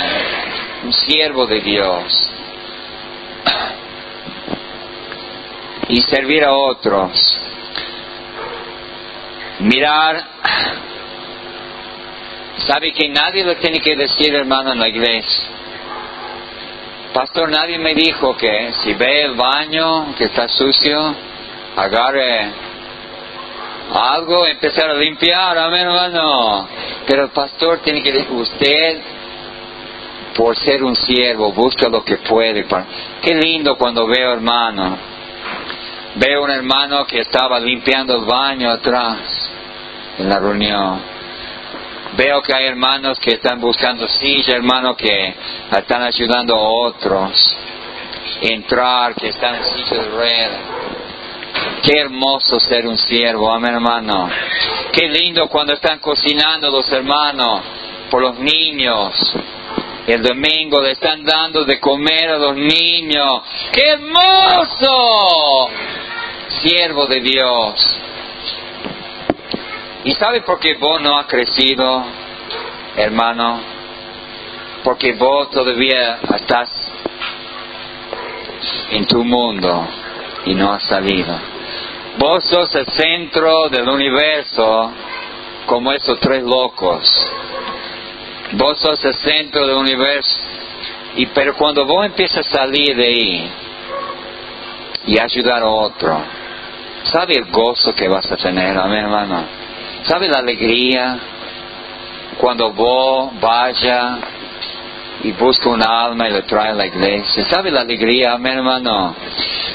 [0.85, 2.31] Un siervo de Dios.
[5.89, 7.39] Y servir a otros.
[9.61, 10.25] Mirar.
[12.67, 15.62] ¿Sabe que nadie lo tiene que decir, hermano, en la iglesia?
[17.13, 21.15] Pastor, nadie me dijo que si ve el baño que está sucio,
[21.77, 22.51] agarre
[23.93, 26.67] algo empezar a limpiar, amén hermano.
[27.07, 29.01] Pero el pastor tiene que decir, usted,
[30.35, 32.65] por ser un siervo, busca lo que puede.
[33.21, 34.97] Qué lindo cuando veo hermano.
[36.15, 39.51] Veo un hermano que estaba limpiando el baño atrás
[40.19, 41.22] en la reunión
[42.17, 45.35] Veo que hay hermanos que están buscando silla, hermanos que
[45.71, 47.57] están ayudando a otros
[48.43, 50.51] entrar, que están en silla de red.
[51.83, 54.29] Qué hermoso ser un siervo, amén hermano.
[54.93, 57.63] Qué lindo cuando están cocinando los hermanos
[58.11, 59.35] por los niños.
[60.07, 63.43] El domingo le están dando de comer a los niños.
[63.73, 65.69] ¡Qué hermoso!
[66.61, 67.99] Siervo de Dios.
[70.05, 72.05] ¿Y sabe por qué vos no has crecido,
[72.97, 73.61] hermano?
[74.83, 76.69] Porque vos todavía estás
[78.91, 79.87] en tu mundo
[80.45, 81.39] y no has salido.
[82.19, 84.91] Vos sos el centro del universo
[85.67, 87.09] como esos tres locos.
[88.55, 90.37] Vos sos el centro del universo.
[91.15, 93.51] Y pero cuando vos empiezas a salir de ahí
[95.07, 96.21] y ayudar a otro,
[97.05, 99.62] ¿sabe el gozo que vas a tener, amén, hermano?
[100.05, 101.19] ¿Sabe la alegría
[102.39, 104.19] cuando vos vaya
[105.23, 107.45] y busca un alma y le trae a la iglesia?
[107.45, 109.15] ¿Sabe la alegría, amén, hermano?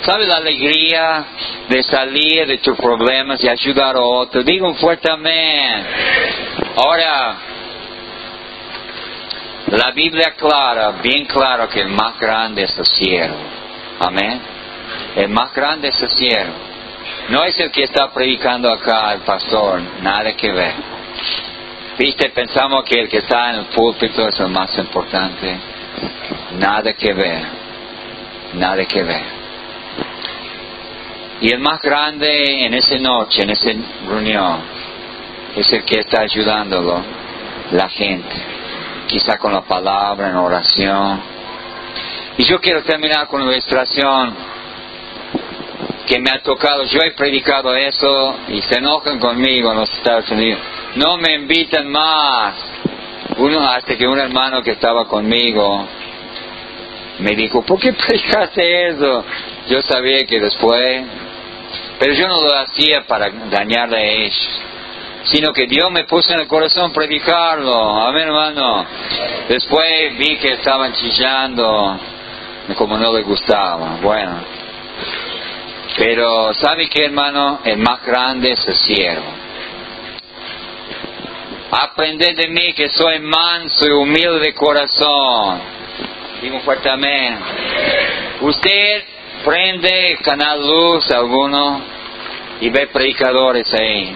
[0.01, 1.25] ¿Sabe la alegría
[1.69, 4.43] de salir de tus problemas y ayudar a otro?
[4.43, 5.85] Digo un fuerte amén.
[6.75, 7.37] Ahora,
[9.67, 13.35] la Biblia clara, bien claro que el más grande es el cielo.
[13.99, 14.41] Amén.
[15.15, 16.76] El más grande es el cielo.
[17.29, 20.73] No es el que está predicando acá el pastor, nada que ver.
[21.97, 25.57] Viste, pensamos que el que está en el púlpito es el más importante.
[26.57, 27.43] Nada que ver.
[28.53, 29.23] Nada que ver.
[31.41, 33.71] Y el más grande en esa noche, en esa
[34.07, 34.61] reunión,
[35.55, 37.01] es el que está ayudándolo,
[37.71, 38.57] la gente
[39.07, 41.21] quizá con la palabra, en oración.
[42.37, 44.35] Y yo quiero terminar con una ilustración
[46.07, 46.83] que me ha tocado.
[46.85, 50.59] Yo he predicado eso y se enojan conmigo en los Estados Unidos.
[50.95, 52.55] No me invitan más.
[53.37, 55.85] Uno, hasta que un hermano que estaba conmigo
[57.19, 59.23] me dijo, ¿por qué predicaste eso?
[59.69, 61.03] Yo sabía que después,
[61.99, 64.61] pero yo no lo hacía para dañarle a ellos
[65.29, 68.07] sino que Dios me puso en el corazón predicarlo.
[68.07, 68.85] Amén, hermano.
[69.49, 71.99] Después vi que estaban chillando,
[72.77, 73.97] como no les gustaba.
[74.01, 74.56] Bueno.
[75.95, 77.59] Pero, ¿sabe qué, hermano?
[77.63, 79.21] El más grande es el cielo.
[81.71, 85.61] Aprended de mí que soy manso y humilde de corazón.
[86.41, 87.39] Digo fuerte amén.
[88.41, 89.03] Usted
[89.43, 91.81] prende Canal Luz alguno
[92.61, 94.15] y ve predicadores ahí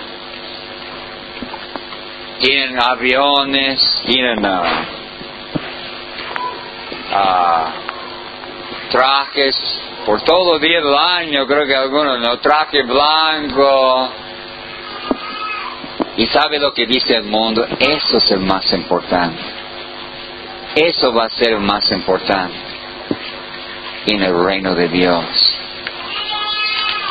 [2.41, 4.63] tienen aviones, tienen uh,
[8.89, 9.55] trajes
[10.05, 12.39] por todo el día del año, creo que algunos, ¿no?
[12.39, 14.09] Traje blanco.
[16.17, 19.41] Y sabe lo que dice el mundo, eso es el más importante.
[20.75, 22.57] Eso va a ser el más importante
[24.07, 25.25] en el reino de Dios.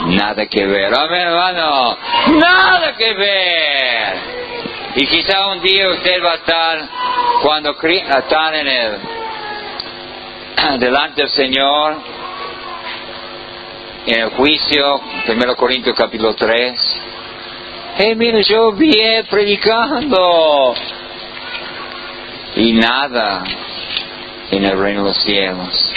[0.06, 4.40] Nada que ver, amén hermano, nada que ver.
[4.96, 6.88] Y quizá un día usted va a estar,
[7.42, 8.98] cuando están en el,
[10.80, 12.19] delante del Señor,
[14.06, 17.00] en el juicio, 1 Corintios capítulo 3.
[17.98, 18.92] Hey, mire, yo vi
[19.28, 20.74] predicando.
[22.56, 23.44] Y nada
[24.50, 25.92] en el reino de los cielos.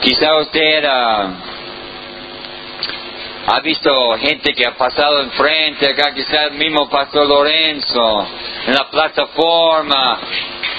[0.00, 1.30] Quizá usted era
[3.46, 8.26] ha visto gente que ha pasado enfrente, acá quizás el mismo Pastor Lorenzo,
[8.66, 10.20] en la plataforma,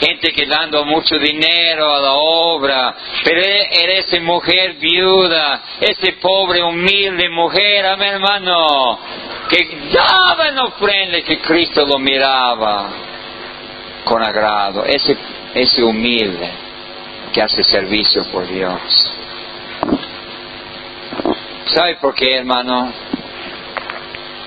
[0.02, 6.64] gente que dando mucho dinero a la obra, pero era esa mujer viuda, ese pobre,
[6.64, 9.00] humilde mujer, amén hermano,
[9.48, 12.90] que daba en ofrenda que Cristo lo miraba
[14.04, 15.16] con agrado, ese,
[15.54, 16.50] ese humilde
[17.32, 19.14] que hace servicio por Dios.
[21.66, 22.92] ¿Sabe por qué, hermano?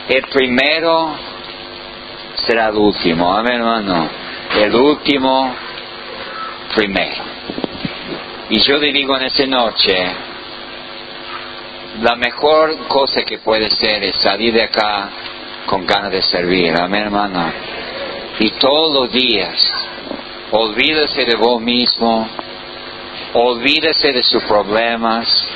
[0.08, 1.16] El primero
[2.34, 3.32] será el último.
[3.32, 4.23] Amén, hermano.
[4.56, 5.52] El último,
[6.76, 7.24] primero.
[8.50, 9.96] Y yo le digo en esta noche,
[12.00, 15.10] la mejor cosa que puede ser es salir de acá
[15.66, 16.72] con ganas de servir.
[16.80, 17.52] Amén, hermano.
[18.38, 19.60] Y todos los días,
[20.52, 22.28] olvídese de vos mismo,
[23.32, 25.48] olvídese de sus problemas,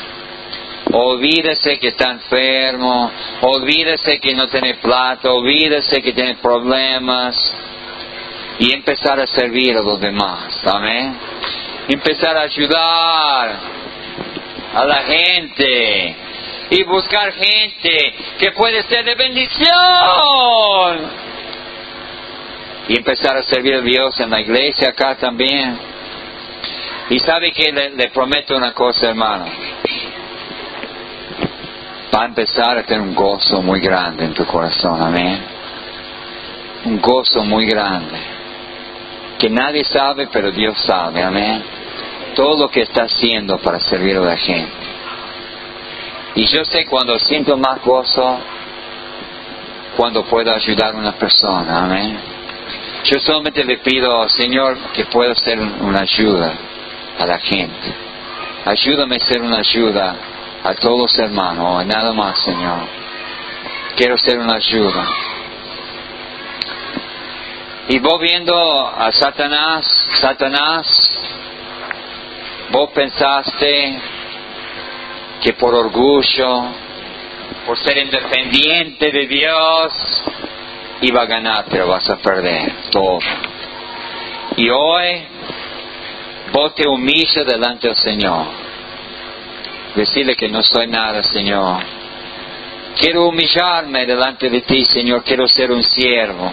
[0.93, 7.55] olvídese que está enfermo, olvídese que no tiene plata, olvídese que tiene problemas
[8.59, 11.17] y empezar a servir a los demás, amén.
[11.89, 13.57] Empezar a ayudar
[14.75, 16.17] a la gente
[16.71, 19.69] y buscar gente que puede ser de bendición
[22.89, 25.79] y empezar a servir a Dios en la iglesia acá también.
[27.11, 29.47] Y sabe que le, le prometo una cosa, hermano
[32.15, 35.41] va a empezar a tener un gozo muy grande en tu corazón, amén.
[36.85, 38.38] Un gozo muy grande.
[39.39, 41.63] Que nadie sabe, pero Dios sabe, amén.
[42.35, 44.73] Todo lo que está haciendo para servir a la gente.
[46.35, 48.39] Y yo sé cuando siento más gozo,
[49.97, 52.19] cuando puedo ayudar a una persona, amén.
[53.05, 56.53] Yo solamente le pido, Señor, que pueda ser una ayuda
[57.19, 57.95] a la gente.
[58.65, 60.17] Ayúdame a ser una ayuda
[60.63, 62.81] a todos los hermanos, nada más, Señor.
[63.97, 65.07] Quiero ser una ayuda.
[67.91, 69.87] Y vos viendo a Satanás,
[70.21, 71.11] Satanás,
[72.71, 73.99] vos pensaste
[75.43, 76.65] que por orgullo,
[77.65, 80.23] por ser independiente de Dios,
[81.01, 83.21] iba a ganar, pero vas a perder todo.
[84.59, 85.23] Y hoy
[86.53, 88.49] vos te humillas delante del Señor.
[89.95, 91.83] Decirle que no soy nada, Señor.
[93.01, 95.25] Quiero humillarme delante de ti, Señor.
[95.25, 96.53] Quiero ser un siervo.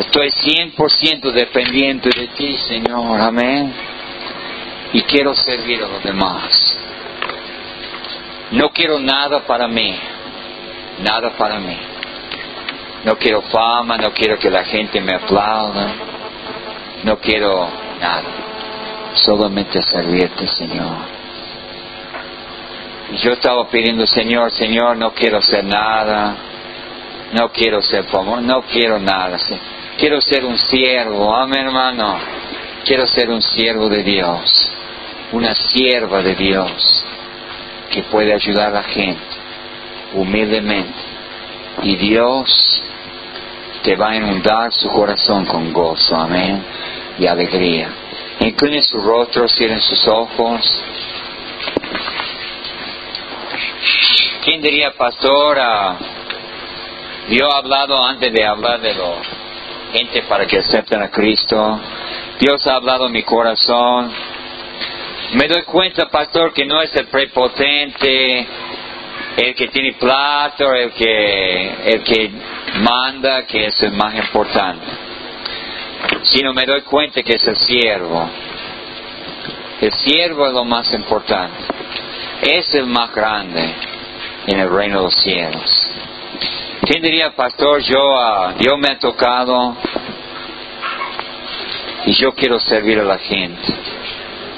[0.00, 3.20] Estoy 100% dependiente de ti, Señor.
[3.20, 3.70] Amén.
[4.94, 6.74] Y quiero servir a los demás.
[8.52, 9.94] No quiero nada para mí.
[11.00, 11.76] Nada para mí.
[13.04, 15.92] No quiero fama, no quiero que la gente me aplauda.
[17.04, 17.68] No quiero
[18.00, 18.22] nada.
[19.26, 20.96] Solamente servirte, Señor.
[23.12, 26.36] Y yo estaba pidiendo, Señor, Señor, no quiero hacer nada.
[27.34, 29.36] No quiero ser famoso, no quiero nada.
[30.00, 32.18] Quiero ser un siervo, amén hermano.
[32.86, 34.50] Quiero ser un siervo de Dios,
[35.30, 37.04] una sierva de Dios
[37.90, 39.20] que puede ayudar a la gente
[40.14, 40.98] humildemente.
[41.82, 42.82] Y Dios
[43.82, 46.64] te va a inundar su corazón con gozo, amén,
[47.18, 47.90] y alegría.
[48.40, 50.82] Incline su rostro, cierren sus ojos.
[54.44, 55.58] ¿Quién diría, pastor?
[57.28, 59.04] Dios ha hablado antes de hablar de la
[59.92, 61.80] gente para que acepten a Cristo.
[62.38, 64.10] Dios ha hablado en mi corazón.
[65.34, 68.46] Me doy cuenta, pastor, que no es el prepotente,
[69.36, 72.30] el que tiene plato, el que, el que
[72.80, 74.86] manda, que es el más importante.
[76.24, 78.28] Sino me doy cuenta que es el siervo.
[79.80, 81.58] El siervo es lo más importante.
[82.42, 83.74] Es el más grande
[84.46, 85.90] en el reino de los cielos.
[86.90, 89.76] ¿Quién diría, pastor, yo, uh, Dios me ha tocado
[92.04, 93.72] y yo quiero servir a la gente?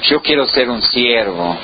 [0.01, 1.55] Yo quiero ser un siervo.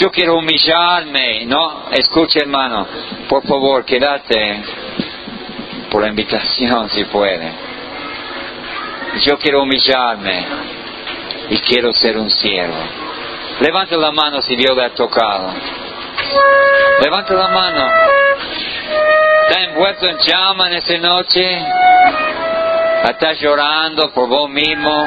[0.00, 1.90] Yo quiero humillarme, ¿no?
[1.90, 2.86] Escuche, hermano,
[3.28, 4.62] por favor, quédate
[5.90, 7.52] por la invitación si puede.
[9.20, 10.46] Yo quiero humillarme
[11.50, 12.78] y quiero ser un siervo.
[13.60, 15.52] Levante la mano si Dios le ha tocado.
[17.00, 17.90] Levante la mano.
[19.48, 21.58] Está envuelto en llama en esta noche.
[23.04, 25.06] Está llorando por vos mismo.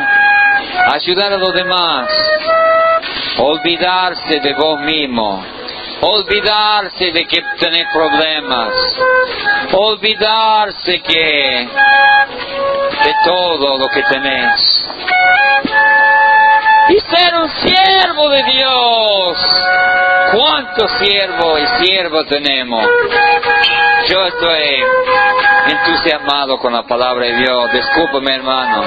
[0.94, 2.08] Ayudar a los demás.
[3.40, 5.44] Olvidarse de vos mismo.
[6.02, 8.74] Olvidarse de que tenés problemas.
[9.74, 11.70] Olvidarse que
[13.04, 14.88] de todo lo que tenés
[16.90, 19.38] y ser un siervo de Dios.
[20.32, 22.86] ¿Cuántos siervos y siervos tenemos?
[24.10, 24.84] Yo estoy
[25.68, 27.72] entusiasmado con la palabra de Dios.
[27.72, 28.84] Discúlpame, hermano,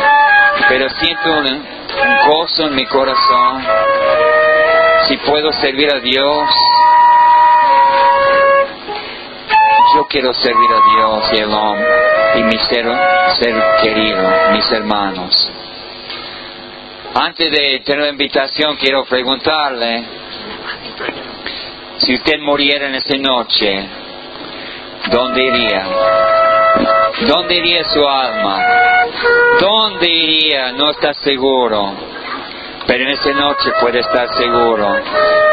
[0.68, 3.64] pero siento un, un gozo en mi corazón.
[5.08, 6.48] Si puedo servir a Dios,
[9.94, 11.88] yo quiero servir a Dios y el hombre
[12.36, 12.86] y mi ser,
[13.38, 14.22] ser querido,
[14.52, 15.50] mis hermanos.
[17.14, 20.04] Antes de tener la invitación, quiero preguntarle,
[22.02, 23.88] si usted muriera en esa noche,
[25.10, 25.86] ¿dónde iría?
[27.26, 28.58] ¿Dónde iría su alma?
[29.60, 30.72] ¿Dónde iría?
[30.72, 32.09] No está seguro.
[32.90, 35.00] Pero en esa noche puede estar seguro.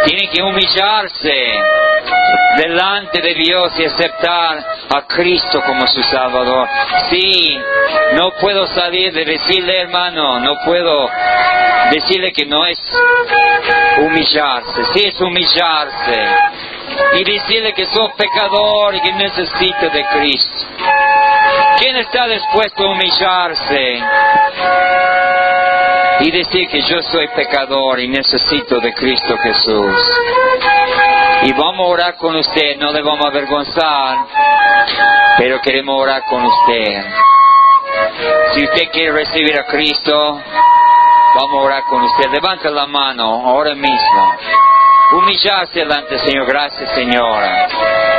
[0.06, 1.54] Tiene que humillarse
[2.58, 6.68] delante de Dios y aceptar a Cristo como su Salvador.
[7.12, 7.56] Sí,
[8.14, 11.08] no puedo salir de decirle, hermano, no puedo
[11.92, 12.80] decirle que no es
[14.00, 16.20] humillarse, sí es humillarse.
[17.18, 20.66] Y decirle que soy pecador y que necesito de Cristo.
[21.78, 24.02] ¿Quién está dispuesto a humillarse?
[26.20, 29.96] Y decir que yo soy pecador y necesito de Cristo Jesús.
[31.44, 34.18] Y vamos a orar con usted, no le vamos a avergonzar,
[35.38, 37.04] pero queremos orar con usted.
[38.54, 40.42] Si usted quiere recibir a Cristo,
[41.36, 42.32] vamos a orar con usted.
[42.32, 44.34] Levanta la mano ahora mismo.
[45.12, 46.46] Humillarse delante, Señor.
[46.48, 47.68] Gracias, Señora.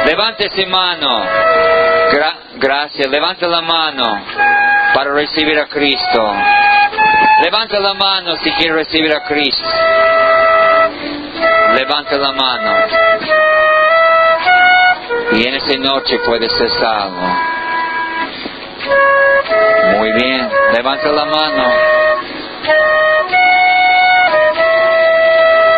[0.07, 1.23] Levante su mano.
[2.55, 3.09] gracias.
[3.09, 4.25] Levanta la mano.
[4.95, 6.33] para recibir a Cristo.
[7.43, 9.69] Levanta la mano si quieres recibir a Cristo.
[11.75, 12.75] Levanta la mano.
[15.33, 17.21] Y en esa noche puedes ser salvo.
[19.97, 21.73] Muy bien, levanta la mano.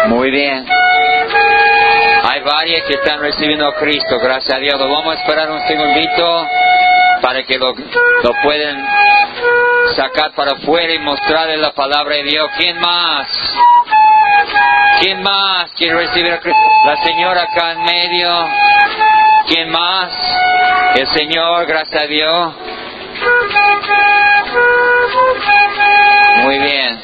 [0.07, 0.67] Muy bien.
[2.23, 4.79] Hay varias que están recibiendo a Cristo, gracias a Dios.
[4.79, 6.47] Lo vamos a esperar un segundito
[7.21, 7.75] para que lo,
[8.23, 8.83] lo puedan
[9.95, 12.51] sacar para afuera y mostrarle la palabra de Dios.
[12.57, 13.28] ¿Quién más?
[15.01, 16.61] ¿Quién más quiere recibir a Cristo?
[16.84, 18.49] La señora acá en medio.
[19.47, 20.12] ¿Quién más?
[20.95, 22.55] El Señor, gracias a Dios.
[26.43, 27.03] Muy bien.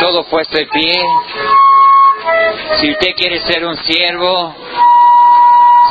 [0.00, 0.94] Todo puesto de pie.
[2.76, 4.54] Si usted quiere ser un siervo,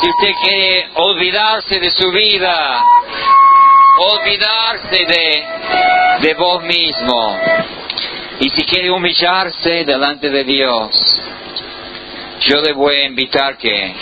[0.02, 2.84] si usted quiere olvidarse de su vida,
[3.98, 7.38] olvidarse de, de vos mismo,
[8.40, 11.22] y si quiere humillarse delante de Dios,
[12.42, 13.94] yo le voy a invitar que,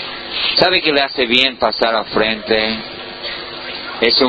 [0.55, 2.79] ¿sabe que le hace bien pasar al frente?
[4.01, 4.19] Es.